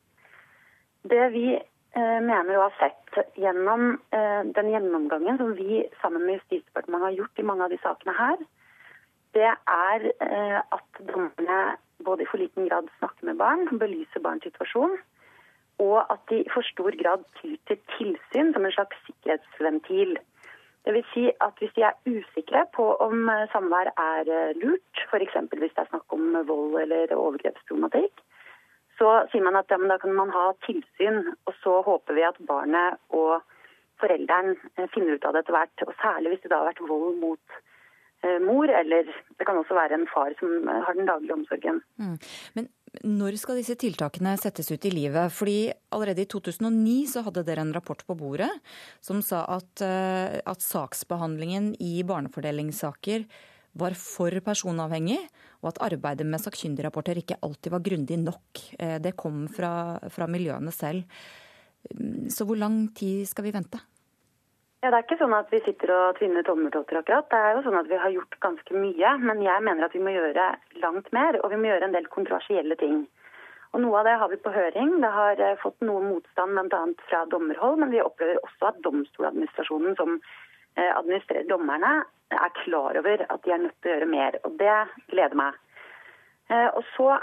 [1.08, 6.42] Det vi eh, mener å ha sett gjennom eh, den gjennomgangen som vi sammen med
[6.42, 8.48] Justisdepartementet har gjort i mange av de sakene her,
[9.38, 11.60] det er eh, at dommerne
[12.06, 14.98] både i for liten grad snakker med barn, belyser barns situasjon,
[15.84, 20.18] og at de i for stor grad tyr tilsyn som en slags sikkerhetsventil.
[20.88, 25.36] Vil si at Hvis de er usikre på om eh, samvær er eh, lurt, f.eks.
[25.52, 28.24] hvis det er snakk om vold eller overgrepsproblematikk,
[28.98, 32.40] så sier man at ja, da kan man ha tilsyn, og så håper vi at
[32.50, 33.44] barnet og
[34.02, 35.86] forelderen eh, finner ut av det etter hvert.
[35.86, 37.64] Og Særlig hvis det da har vært vold mot
[38.42, 39.06] mor, eller
[39.38, 41.78] det kan også være en far som har den daglige omsorgen.
[42.02, 42.16] Mm.
[42.56, 42.66] Men
[43.04, 45.34] når skal disse tiltakene settes ut i livet?
[45.34, 48.50] Fordi allerede i 2009 så hadde dere en rapport på bordet
[49.04, 53.28] som sa at, eh, at saksbehandlingen i barnefordelingssaker
[53.78, 55.20] var for personavhengig,
[55.62, 58.62] og at arbeidet med sakkyndigrapporter ikke alltid var grundig nok.
[58.74, 61.06] Det kom fra, fra miljøene selv.
[61.94, 63.78] Mm, så hvor lang tid skal vi vente?
[64.84, 67.26] Ja, Det er ikke sånn at vi sitter og tvinner tommeltotter akkurat.
[67.32, 70.04] Det er jo sånn at Vi har gjort ganske mye, men jeg mener at vi
[70.06, 70.46] må gjøre
[70.84, 71.40] langt mer.
[71.42, 73.08] Og vi må gjøre en del kontroversielle ting.
[73.74, 74.94] Og Noe av det har vi på høring.
[75.02, 76.84] Det har eh, fått noe motstand bl.a.
[77.10, 80.16] fra dommerhold, men vi opplever også at domstoladministrasjonen som
[80.78, 84.38] eh, administrerer dommerne, er klar over at de er nødt til å gjøre mer.
[84.46, 84.78] Og det
[85.10, 85.58] gleder meg.
[86.54, 87.18] Eh, og så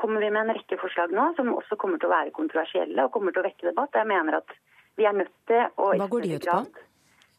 [0.00, 3.12] kommer vi med en rekke forslag nå som også kommer til å være kontroversielle og
[3.12, 3.94] kommer til å vekke debatt.
[3.94, 4.56] Jeg mener at
[4.96, 6.84] vi er nødt til å Hva går de ut på?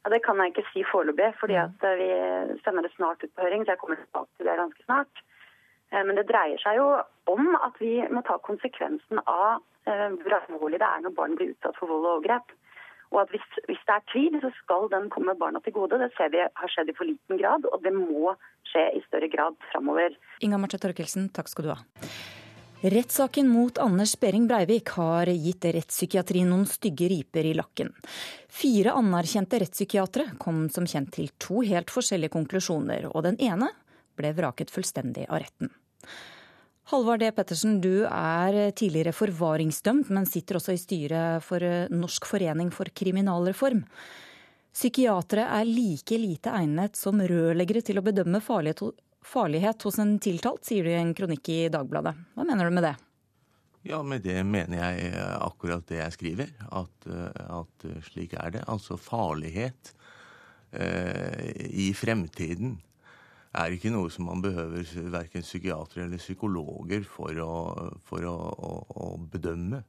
[0.05, 2.09] Ja, det kan jeg ikke si foreløpig, fordi at eh, vi
[2.61, 3.63] sender det snart ut på høring.
[3.65, 5.23] så jeg kommer tilbake til det ganske snart.
[5.91, 6.91] Eh, men det dreier seg jo
[7.33, 11.55] om at vi må ta konsekvensen av eh, hvor alvorlig det er når barn blir
[11.55, 12.53] utsatt for vold og overgrep.
[13.13, 15.97] Og at hvis, hvis, det er tvil, så skal den komme barna til gode.
[16.01, 18.33] Det ser vi har skjedd i for liten grad, og det må
[18.69, 20.17] skje i større grad framover.
[20.45, 21.81] Inga Marte Torkelsen, takk skal du ha.
[22.81, 27.93] Rettssaken mot Anders Behring Breivik har gitt rettspsykiatrien noen stygge riper i lakken.
[28.51, 33.71] Fire anerkjente rettspsykiatere kom som kjent til to helt forskjellige konklusjoner, og den ene
[34.19, 35.71] ble vraket fullstendig av retten.
[36.91, 37.31] Halvard D.
[37.33, 42.91] Pettersen, du er tidligere forvaringsdømt, men sitter også i styret for eh, Norsk forening for
[42.93, 43.81] kriminalreform.
[44.75, 48.83] Psykiatere er like lite egnet som rørleggere til å bedømme farlighet
[49.33, 52.15] hos en tiltalt, sier du i en kronikk i Dagbladet.
[52.35, 52.95] Hva mener du med det?
[53.85, 56.53] Ja, med det mener jeg eh, akkurat det jeg skriver.
[56.73, 58.63] At, eh, at slik er det.
[58.71, 59.93] Altså farlighet
[60.73, 62.79] eh, i fremtiden
[63.55, 67.51] er ikke noe som man behøver verken psykiatere eller psykologer for å,
[68.07, 68.71] for å, å,
[69.05, 69.83] å bedømme.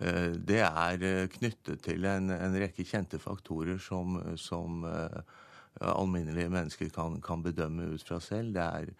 [0.00, 5.20] Eh, det er eh, knyttet til en, en rekke kjente faktorer som, som uh,
[5.80, 8.54] alminnelige mennesker kan, kan, bedømme ut fra selv.
[8.54, 8.90] Det er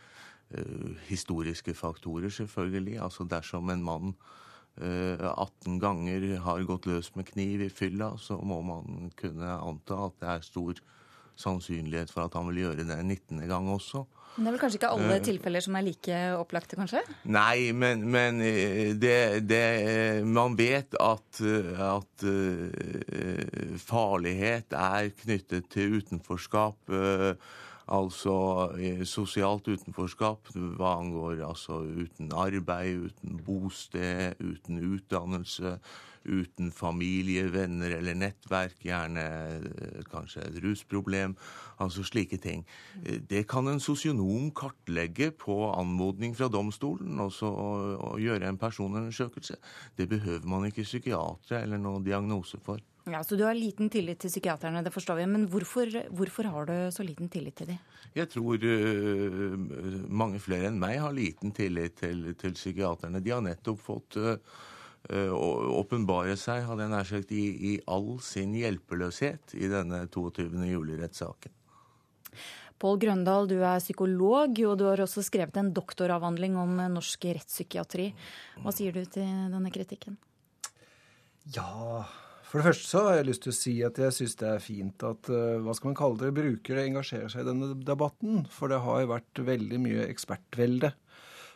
[0.59, 3.01] uh, historiske faktorer, selvfølgelig.
[3.03, 4.15] Altså dersom en mann
[4.81, 10.05] uh, 18 ganger har gått løs med kniv i fylla, så må man kunne anta
[10.07, 10.83] at det er stor
[11.41, 13.41] sannsynlighet for at han vil gjøre det en 19.
[13.51, 14.05] gang også.
[14.37, 17.01] Men det er vel kanskje ikke alle uh, tilfeller som er like opplagte, kanskje?
[17.35, 19.65] Nei, men, men eh, det, det,
[20.25, 22.27] Man vet at, at
[23.83, 26.95] farlighet er knyttet til utenforskap.
[27.91, 28.35] Altså
[29.09, 35.75] sosialt utenforskap hva angår altså uten arbeid, uten bosted, uten utdannelse
[36.25, 39.25] uten familie, venner eller nettverk, gjerne
[39.61, 41.37] eh, kanskje et rusproblem,
[41.81, 42.67] altså slike ting.
[43.05, 47.51] Eh, det kan en sosionom kartlegge på anmodning fra domstolen, og så
[48.21, 49.57] gjøre en personundersøkelse.
[49.97, 52.81] Det behøver man ikke psykiatere eller noen diagnose for.
[53.09, 55.27] Ja, Så du har liten tillit til psykiaterne, det forstår vi.
[55.27, 57.79] Men hvorfor, hvorfor har du så liten tillit til dem?
[58.15, 59.57] Jeg tror uh,
[60.09, 63.23] mange flere enn meg har liten tillit til, til psykiaterne.
[63.25, 64.37] De har nettopp fått uh,
[65.09, 70.51] åpenbare seg, hadde jeg nær sagt, i, i all sin hjelpeløshet i denne 22.
[70.69, 71.55] juli-rettssaken.
[72.81, 78.09] Pål Grøndal, du er psykolog, og du har også skrevet en doktoravhandling om norsk rettspsykiatri.
[78.65, 80.17] Hva sier du til denne kritikken?
[81.53, 82.07] Ja,
[82.49, 84.65] for det første så har jeg lyst til å si at jeg syns det er
[84.65, 88.47] fint at eh, hva skal man kalle det, brukere engasjerer seg i denne debatten.
[88.51, 90.91] For det har jo vært veldig mye ekspertvelde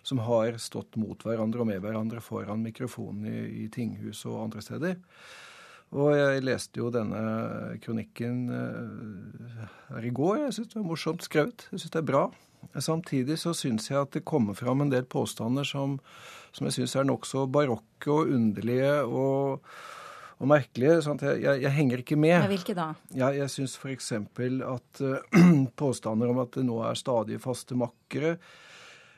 [0.05, 4.65] som har stått mot hverandre og med hverandre foran mikrofonen i, i tinghus og andre
[4.65, 5.01] steder.
[5.95, 7.21] Og jeg leste jo denne
[7.85, 10.47] kronikken uh, her i går.
[10.47, 11.69] Jeg syns det var morsomt skrevet.
[11.71, 12.25] Jeg syns det er bra.
[12.83, 15.99] Samtidig så syns jeg at det kommer fram en del påstander som,
[16.57, 19.69] som jeg syns er nokså barokke og underlige og,
[20.41, 20.99] og merkelige.
[21.05, 22.37] sånn at jeg, jeg, jeg, henger ikke med.
[22.41, 22.91] Ja, hvilke da?
[23.15, 24.13] Ja, jeg syns f.eks.
[24.19, 25.41] at uh,
[25.81, 28.37] påstander om at det nå er stadig faste makkere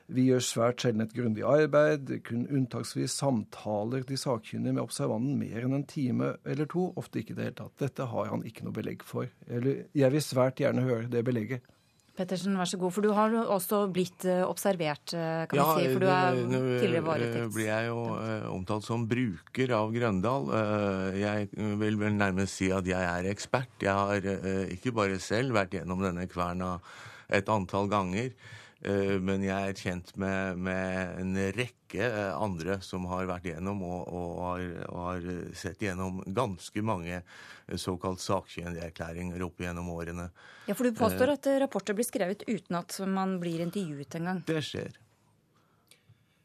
[0.06, 2.10] vi gjør svært sjelden et grundig arbeid.
[2.26, 6.92] Kun unntaksvis samtaler de sakkyndige med observanten mer enn en time eller to.
[7.00, 7.74] Ofte ikke i det hele tatt.
[7.82, 9.26] Dette har han ikke noe belegg for.
[9.50, 11.72] Eller jeg vil svært gjerne høre det belegget.
[12.16, 12.94] Pettersen, vær så god.
[12.94, 15.90] For du har også blitt eh, observert, eh, kan ja, vi si.
[15.90, 17.42] For du er tidligere varetekt.
[17.42, 17.98] Nå blir jeg jo
[18.54, 20.48] omtalt som bruker av Grøndal.
[21.18, 21.50] Jeg
[21.82, 23.74] vil vel nærmest si at jeg er ekspert.
[23.82, 26.76] Jeg har ikke bare selv vært gjennom denne kverna
[27.26, 28.30] et antall ganger.
[28.84, 33.80] Eh, men jeg er kjent med, med, en rekke eh, andre som har vært gjennom
[33.86, 40.28] og, og, har, og har, sett gjennom ganske mange eh, såkalt sakkyndigerklæringer opp gjennom årene.
[40.68, 44.44] Ja, For du påstår at rapporter blir skrevet uten at man blir intervjuet engang?
[44.46, 45.00] Det skjer.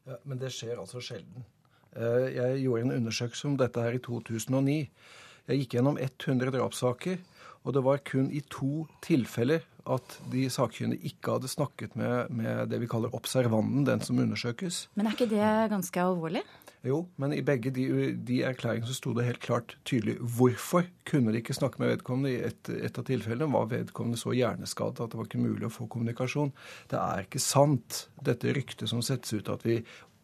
[0.07, 1.43] Ja, men det skjer altså sjelden.
[1.91, 4.77] Jeg gjorde en undersøkelse om dette her i 2009.
[5.49, 7.19] Jeg gikk gjennom 100 drapssaker.
[7.61, 12.67] Og det var kun i to tilfeller at de sakkyndige ikke hadde snakket med, med,
[12.71, 14.87] det vi kaller observanten, den som undersøkes.
[14.95, 16.43] Men er ikke det ganske alvorlig?
[16.81, 17.85] Jo, men i begge de,
[18.25, 22.31] de erklæringene så sto det helt klart tydelig hvorfor kunne de ikke snakke med vedkommende.
[22.33, 25.73] I et, et av tilfellene var vedkommende så hjerneskadet at det var ikke mulig å
[25.73, 26.49] få kommunikasjon.
[26.89, 29.77] Det er ikke sant, dette ryktet som settes ut at vi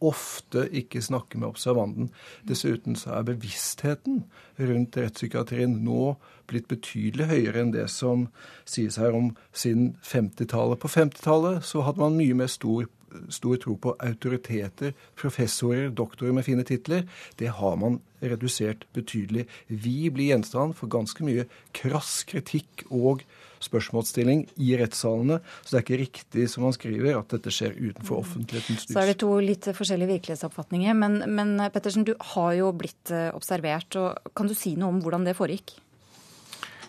[0.04, 2.10] ofte ikke snakker med observanten.
[2.48, 4.24] Dessuten så er bevisstheten
[4.60, 6.16] rundt rettspsykiatrien nå
[6.48, 8.28] blitt betydelig høyere enn det som
[8.68, 10.80] sies her om siden 50-tallet.
[10.80, 12.88] På 50-tallet så hadde man mye mer stor,
[13.34, 17.04] stor tro på autoriteter, professorer, doktorer med fine titler.
[17.40, 19.48] Det har man redusert betydelig.
[19.68, 23.26] Vi blir gjenstand for ganske mye krass kritikk og
[23.64, 25.40] spørsmålsstilling i rettssalene.
[25.64, 28.94] Så det er ikke riktig som han skriver, at dette skjer utenfor offentlighetens lys.
[28.94, 30.98] Så er det to litt forskjellige virkelighetsoppfatninger.
[30.98, 33.98] Men, men Pettersen, du har jo blitt eh, observert.
[34.00, 35.78] og Kan du si noe om hvordan det foregikk?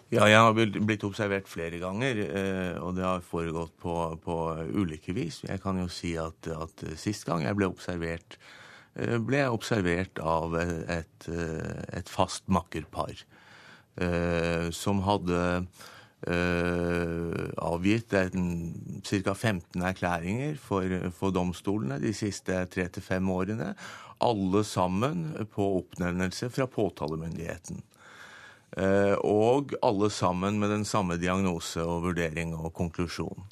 [0.09, 4.37] Ja, jeg har blitt observert flere ganger, eh, og det har foregått på, på
[4.73, 5.43] ulike vis.
[5.45, 8.39] Jeg kan jo si at, at sist gang jeg ble observert,
[8.97, 13.27] eh, ble jeg observert av et, et fast makkerpar
[14.71, 15.39] som hadde
[16.27, 19.35] avgitt ca.
[19.35, 20.83] 15 erklæringer for,
[21.15, 23.71] for domstolene de siste tre til fem årene.
[24.19, 27.79] Alle sammen på oppnevnelse fra påtalemyndigheten.
[28.77, 33.47] Eh, og alle sammen med den samme diagnose og vurdering og konklusjon.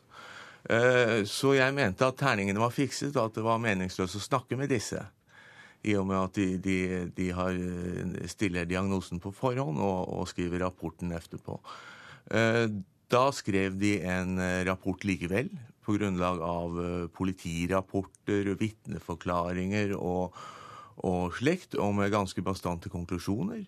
[0.68, 4.58] Eh, så jeg mente at terningene var fikset, og at det var meningsløst å snakke
[4.60, 5.00] med disse.
[5.86, 6.78] I og med at de, de,
[7.16, 11.60] de har, eh, stiller diagnosen på forhånd og, og skriver rapporten etterpå.
[12.26, 15.50] Da skrev de en rapport likevel,
[15.86, 16.78] på grunnlag av
[17.14, 20.34] politirapporter, vitneforklaringer og,
[21.06, 23.62] og slikt, og med ganske bastante konklusjoner.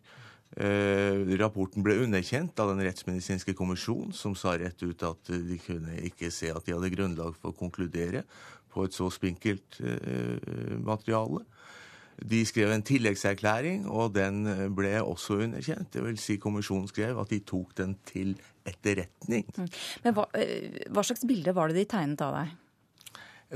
[0.56, 5.98] Eh, rapporten ble underkjent av den rettsmedisinske kommisjon, som sa rett ut at de kunne
[6.08, 8.24] ikke se at de hadde grunnlag for å konkludere
[8.72, 11.44] på et så spinkelt eh, materiale.
[12.18, 14.42] De skrev en tilleggserklæring, og den
[14.74, 15.92] ble også underkjent.
[15.94, 18.32] Det vil si kommisjonen skrev at de tok den til
[18.66, 19.46] etterretning.
[19.56, 19.68] Mm.
[20.04, 22.56] Men hva, eh, hva slags bilde var det de tegnet av deg?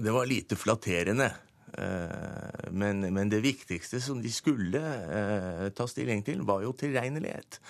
[0.07, 1.33] Det var lite flatterende.
[1.79, 7.61] Eh, men, men, det viktigste som de skulle eh, ta stilling til, var jo tilregnelighet.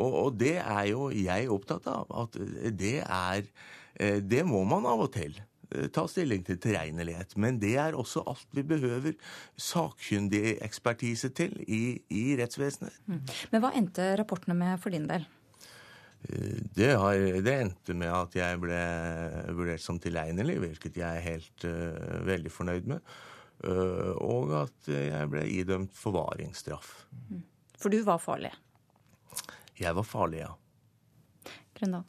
[0.00, 2.08] Og, og, det er jo jeg opptatt av.
[2.24, 2.38] At
[2.72, 3.44] det er
[4.00, 5.36] eh, Det må man av og til
[5.94, 7.36] ta stilling til tilregnelighet.
[7.40, 9.14] Men det er også alt vi behøver
[9.60, 12.96] sakkyndig ekspertise til i, i rettsvesenet.
[13.06, 13.22] Mm.
[13.52, 15.26] Men hva endte rapportene med for din del?
[16.22, 18.78] Det, har, det, endte med at jeg ble
[19.58, 23.14] vurdert som tilregnelig, hvilket jeg er helt uh, veldig fornøyd med.
[23.62, 26.94] Uh, og at jeg ble idømt forvaringsstraff.
[27.74, 28.52] For du var farlig?
[29.80, 30.52] Jeg var farlig, ja.
[31.74, 32.06] Grøndal?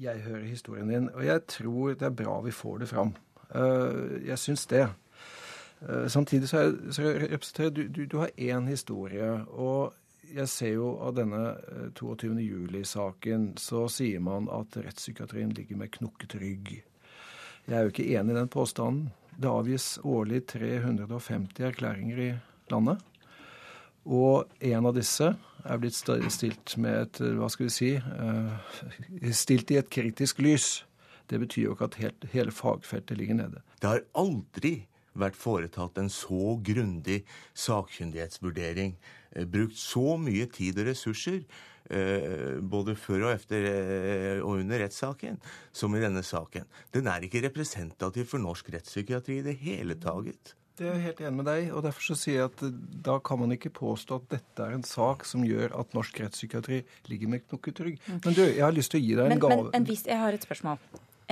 [0.00, 3.14] Jeg hører historien din, og jeg tror det er bra vi får det fram.
[3.54, 4.86] Eh, jeg syns det.
[5.88, 9.32] Eh, samtidig så, er, så representerer du, du, du har én historie.
[9.48, 9.92] og
[10.32, 11.40] jeg ser jo av denne
[11.98, 12.38] 22.
[12.40, 16.70] juli-saken, så sier man at rettspsykiatrien ligger med knukket rygg.
[17.66, 19.10] Jeg er jo ikke enig i den påstanden.
[19.36, 22.30] Det avgis årlig 350 erklæringer i
[22.72, 23.02] landet.
[24.04, 25.28] Og en av disse
[25.62, 28.78] er blitt stilt med et Hva skal vi si eh,
[29.30, 30.84] Stilt i et kritisk lys.
[31.30, 33.62] Det betyr jo ikke at helt, hele fagfeltet ligger nede.
[33.78, 37.22] Det har aldri vært foretatt en så grundig
[37.54, 38.96] sakkyndighetsvurdering.
[39.36, 41.44] Eh, brukt så mye tid og ressurser
[41.90, 45.40] Eh, både før og etter eh, og under rettssaken,
[45.74, 46.68] som i denne saken.
[46.94, 50.54] Den er ikke representativ for norsk rettspsykiatri i det hele taget.
[50.82, 52.62] Det er jeg helt enig med deg, og derfor så sier jeg at
[53.06, 56.80] da kan man ikke påstå at dette er en sak som gjør at norsk rettspsykiatri
[57.12, 58.00] ligger med knukket rygg.
[58.02, 58.18] Mm.
[58.24, 59.68] Men du, jeg har lyst til å gi deg en men, gave.
[59.68, 60.82] Men en viss, jeg har et spørsmål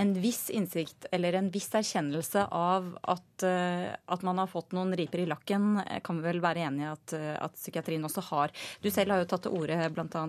[0.01, 4.95] en viss innsikt eller en viss erkjennelse av at, uh, at, man har fått noen
[4.97, 8.55] riper i lakken, kan vi vel være enige i at, uh, at, psykiatrien også har.
[8.81, 10.25] Du selv har jo tatt til orde bl.a.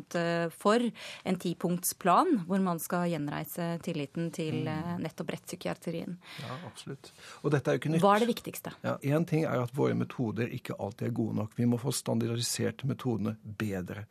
[0.59, 0.83] For
[1.31, 6.17] en tipunktsplan hvor man skal gjenreise tilliten til uh, nettopp rettspsykiatrien.
[6.43, 7.13] Ja, absolutt.
[7.41, 8.03] Og dette er jo ikke nytt.
[8.03, 8.75] Hva er det viktigste?
[8.83, 11.55] Ja, Én ting er at våre metoder ikke alltid er gode nok.
[11.55, 14.07] Vi må få standardiserte metodene bedre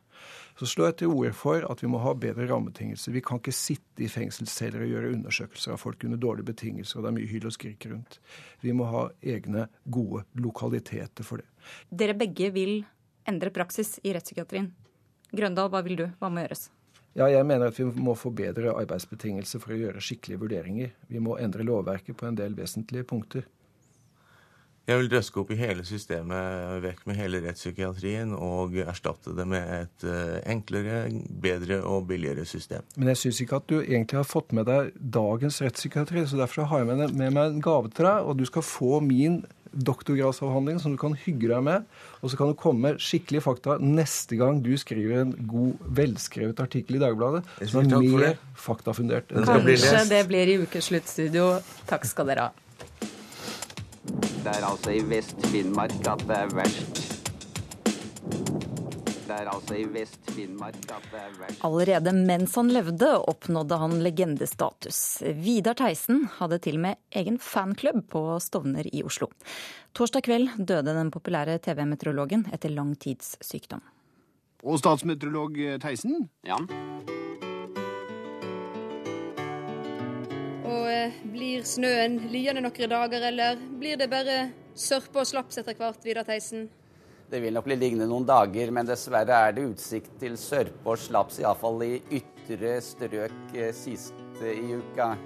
[0.59, 3.15] så slår jeg til orde for at vi må ha bedre rammebetingelser.
[3.15, 7.07] Vi kan ikke sitte i fengselsceller og gjøre undersøkelser av folk under dårlige betingelser, og
[7.07, 8.19] det er mye hyl og skrik rundt.
[8.65, 11.49] Vi må ha egne, gode lokaliteter for det.
[11.89, 12.83] Dere begge vil
[13.29, 14.69] endre praksis i rettspsykiatrien.
[15.31, 16.07] Grøndal, hva vil du?
[16.19, 16.69] Hva må gjøres?
[17.19, 20.93] Ja, jeg mener at vi må få bedre arbeidsbetingelser for å gjøre skikkelige vurderinger.
[21.11, 23.49] Vi må endre lovverket på en del vesentlige punkter.
[24.91, 29.69] Jeg vil røske opp i hele systemet, vekk med hele rettspsykiatrien, og erstatte det med
[29.77, 32.83] et eh, enklere, bedre og billigere system.
[32.97, 36.67] Men jeg syns ikke at du egentlig har fått med deg dagens rettspsykiatri, så derfor
[36.73, 40.81] har jeg med, med meg en gave til deg, og du skal få min doktorgradsavhandling
[40.83, 41.85] som du kan hygge deg med.
[42.21, 46.63] Og så kan du komme med skikkelige fakta neste gang du skriver en god, velskrevet
[46.65, 49.31] artikkel i Dagbladet som er mer faktafundert.
[49.31, 51.53] Kanskje det blir i ukesluttstudio.
[51.91, 52.67] Takk skal dere ha.
[54.01, 57.01] Det er altså i Vest-Finnmark at det er verst.
[59.31, 61.61] Det er altså i Vest-Finnmark at det er verst.
[61.67, 65.21] Allerede mens han levde, oppnådde han legendestatus.
[65.45, 69.29] Vidar Theisen hadde til og med egen fanklubb på Stovner i Oslo.
[69.95, 73.85] Torsdag kveld døde den populære TV-meteorologen etter lang tids sykdom.
[74.65, 76.31] Og statsmeteorolog Theisen?
[76.49, 76.57] Ja.
[81.31, 84.37] Blir snøen liende noen dager, eller blir det bare
[84.79, 86.69] sørpe og slaps etter hvert, Vidar Theisen?
[87.31, 90.99] Det vil nok bli liggende noen dager, men dessverre er det utsikt til sørpe og
[90.99, 95.17] slaps, iallfall i ytre strøk sist siste i uka.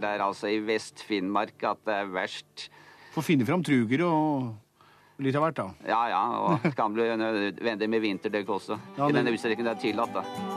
[0.00, 2.68] Det er altså i Vest-Finnmark at det er verst.
[3.14, 5.68] Får finne fram truger og litt av hvert, da.
[5.86, 8.78] Ja ja, og kan bli nødvendig med vinterdekk også.
[8.98, 10.53] Ja, I men- den utstrekning det er tillatt, da.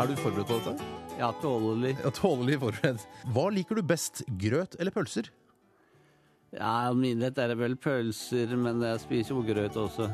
[0.00, 0.84] Er du forberedt på dette?
[1.18, 1.90] Ja, tålelig.
[2.00, 3.02] Ja, tålelig forberedt.
[3.34, 5.28] Hva liker du best, grøt eller pølser?
[6.54, 10.08] Ja, Alminnelighet er det vel pølser, men jeg spiser jo grøt også.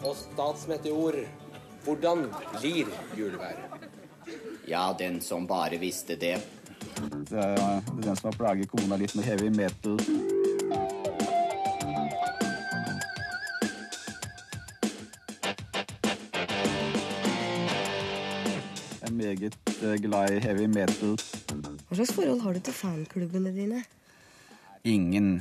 [0.00, 1.20] Og statsmeteor,
[1.84, 2.24] hvordan
[2.56, 2.88] blir
[3.18, 3.84] juleværet?
[4.70, 6.38] Ja, den som bare visste det.
[7.28, 10.00] Det er den som har plaget kona litt med heavy metal.
[19.40, 21.16] Meget eh, glad i heavy metal.
[21.88, 23.82] Hva slags forhold har du til fanklubbene dine?
[24.84, 25.40] Ingen.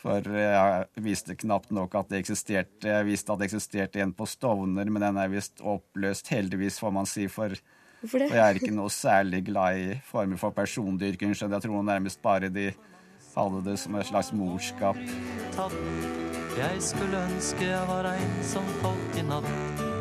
[0.00, 2.88] For jeg visste knapt nok at det eksisterte.
[2.88, 6.92] Jeg visste at det eksisterte en på Stovner, men den er visst oppløst, heldigvis, får
[6.92, 7.26] man si.
[7.28, 7.54] For,
[8.00, 8.28] Hvorfor det?
[8.28, 11.32] for jeg er ikke noe særlig glad i former for persondyrking.
[11.34, 12.70] Så jeg tror nærmest bare de
[13.34, 15.00] hadde det som et slags morskap.
[16.54, 19.93] Jeg skulle ønske jeg var ein som folk i natt.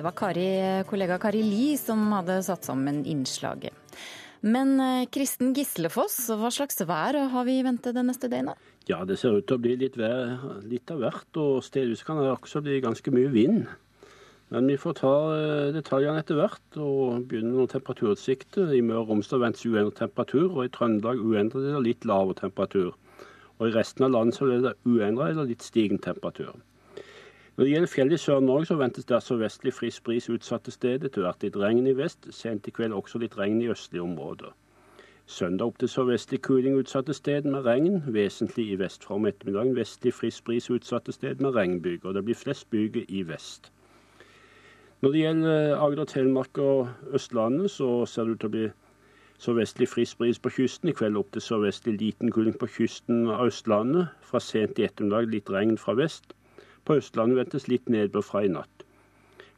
[0.00, 0.48] Det var Kari,
[0.88, 3.76] kollega Kari Li som hadde satt sammen innslaget.
[4.40, 8.56] Men eh, Kristen Gislefoss, hva slags vær har vi i vente det neste døgnet?
[8.88, 12.16] Ja, det ser ut til å bli litt, vær, litt av hvert, og stedvis kan
[12.16, 13.68] det også bli ganske mye vind.
[14.50, 18.72] Men vi får ta eh, detaljene etter hvert og begynne med temperaturutsikter.
[18.72, 22.96] I Møre og Romsdal ventes uendret temperatur, og i Trøndelag uendret eller litt lavere temperatur.
[23.60, 26.56] Og i resten av landet så blir det uendret eller litt stigende temperatur.
[27.60, 31.10] Når det gjelder fjellet i Sør-Norge, så ventes det altså vestlig frisk bris utsatte steder.
[31.10, 34.54] Etter hvert litt regn i vest, sent i kveld også litt regn i østlige områder.
[35.28, 39.76] Søndag opp til sørvestlig kuling utsatte steder med regn, vesentlig i vest fra om ettermiddagen.
[39.76, 43.68] Vestlig frisk bris utsatte steder med regnbyger, det blir flest byger i vest.
[45.04, 48.66] Når det gjelder Agder, Telemark og Østlandet, så ser det ut til å bli
[49.36, 50.88] sørvestlig frisk bris på kysten.
[50.88, 54.08] I kveld opp til sørvestlig liten kuling på kysten av Østlandet.
[54.24, 56.32] Fra sent i ettermiddag litt regn fra vest.
[56.84, 58.84] På Østlandet ventes litt nedbør fra i natt.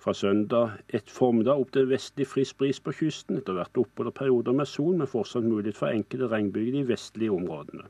[0.03, 3.37] Fra søndag et formiddag opp til vestlig frisk bris på kysten.
[3.39, 6.89] Etter hvert opphold og perioder med sol, men fortsatt mulighet for enkelte regnbyger i de
[6.89, 7.87] vestlige områdene.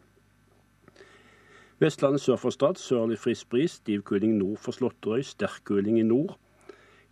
[1.80, 6.04] Vestlandet sør for Stad sørlig frisk bris, stiv kuling nord for Slåtterøy, sterk kuling i
[6.06, 6.36] nord.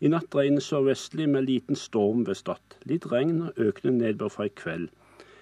[0.01, 2.77] I natt regner sørvestlig med liten storm ved Stad.
[2.87, 4.87] Litt regn og økende nedbør fra i kveld.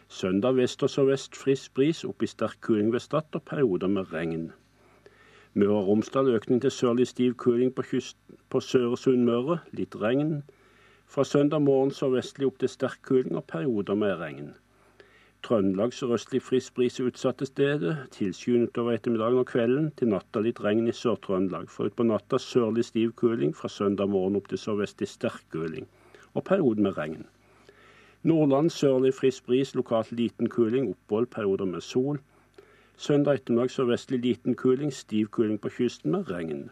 [0.08, 4.14] Søndag vest og sørvest frisk bris, opp i sterk kuling ved Stad og perioder med
[4.14, 4.48] regn.
[5.54, 8.16] Møre og Romsdal økning til sørlig stiv kuling på, kyst,
[8.50, 9.58] på Søre Sunnmøre.
[9.72, 10.42] Litt regn.
[11.08, 14.50] Fra søndag morgen sørvestlig opp til sterk kuling og perioder med regn.
[15.42, 18.04] Trøndelag sørøstlig frisk bris utsatte steder.
[18.12, 19.90] Tilskyende utover ettermiddagen og kvelden.
[19.96, 21.70] Til natta litt regn i Sør-Trøndelag.
[21.72, 23.56] For utpå natta sørlig stiv kuling.
[23.56, 25.88] Fra søndag morgen opp til sørvestlig sterk kuling.
[26.34, 27.24] Og perioder med regn.
[28.22, 30.90] Nordland sørlig frisk bris, lokalt liten kuling.
[30.90, 32.20] Opphold, perioder med sol.
[32.98, 36.64] Søndag ettermiddag sørvestlig liten kuling, stiv kuling på kysten med regn.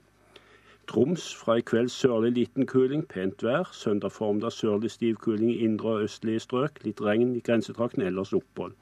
[0.90, 3.70] Troms fra i kveld sørlig liten kuling, pent vær.
[3.72, 6.82] Søndag formiddag sørlig stiv kuling i indre og østlige strøk.
[6.82, 8.74] Litt regn i grensetrakten, ellers opphold.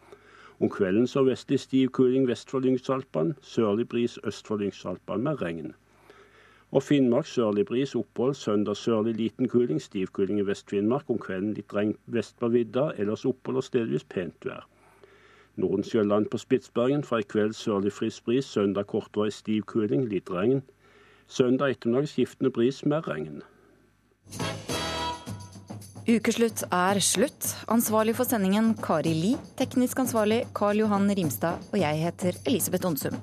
[0.60, 3.36] Om kvelden sørvestlig stiv kuling vest for Lyngsalpene.
[3.42, 5.74] Sørlig bris øst for Lyngsalpene med regn.
[6.72, 8.34] Og Finnmark sørlig bris, opphold.
[8.34, 11.10] Søndag sørlig liten kuling, stiv kuling i Vest-Finnmark.
[11.10, 14.64] Om kvelden litt regn vest på vidda, ellers opphold og stedvis pent vær.
[15.56, 20.62] Nordensjøland på Spitsbergen fra i kveld sørlig frisk bris, søndag kortvarig stiv kuling, litt regn.
[21.28, 23.42] Søndag ettermiddag skiftende bris med regn.
[26.04, 27.54] Ukeslutt er slutt.
[27.72, 33.16] Ansvarlig for sendingen Kari Li, teknisk ansvarlig Karl Johan Rimstad, og jeg heter Elisabeth Onsum.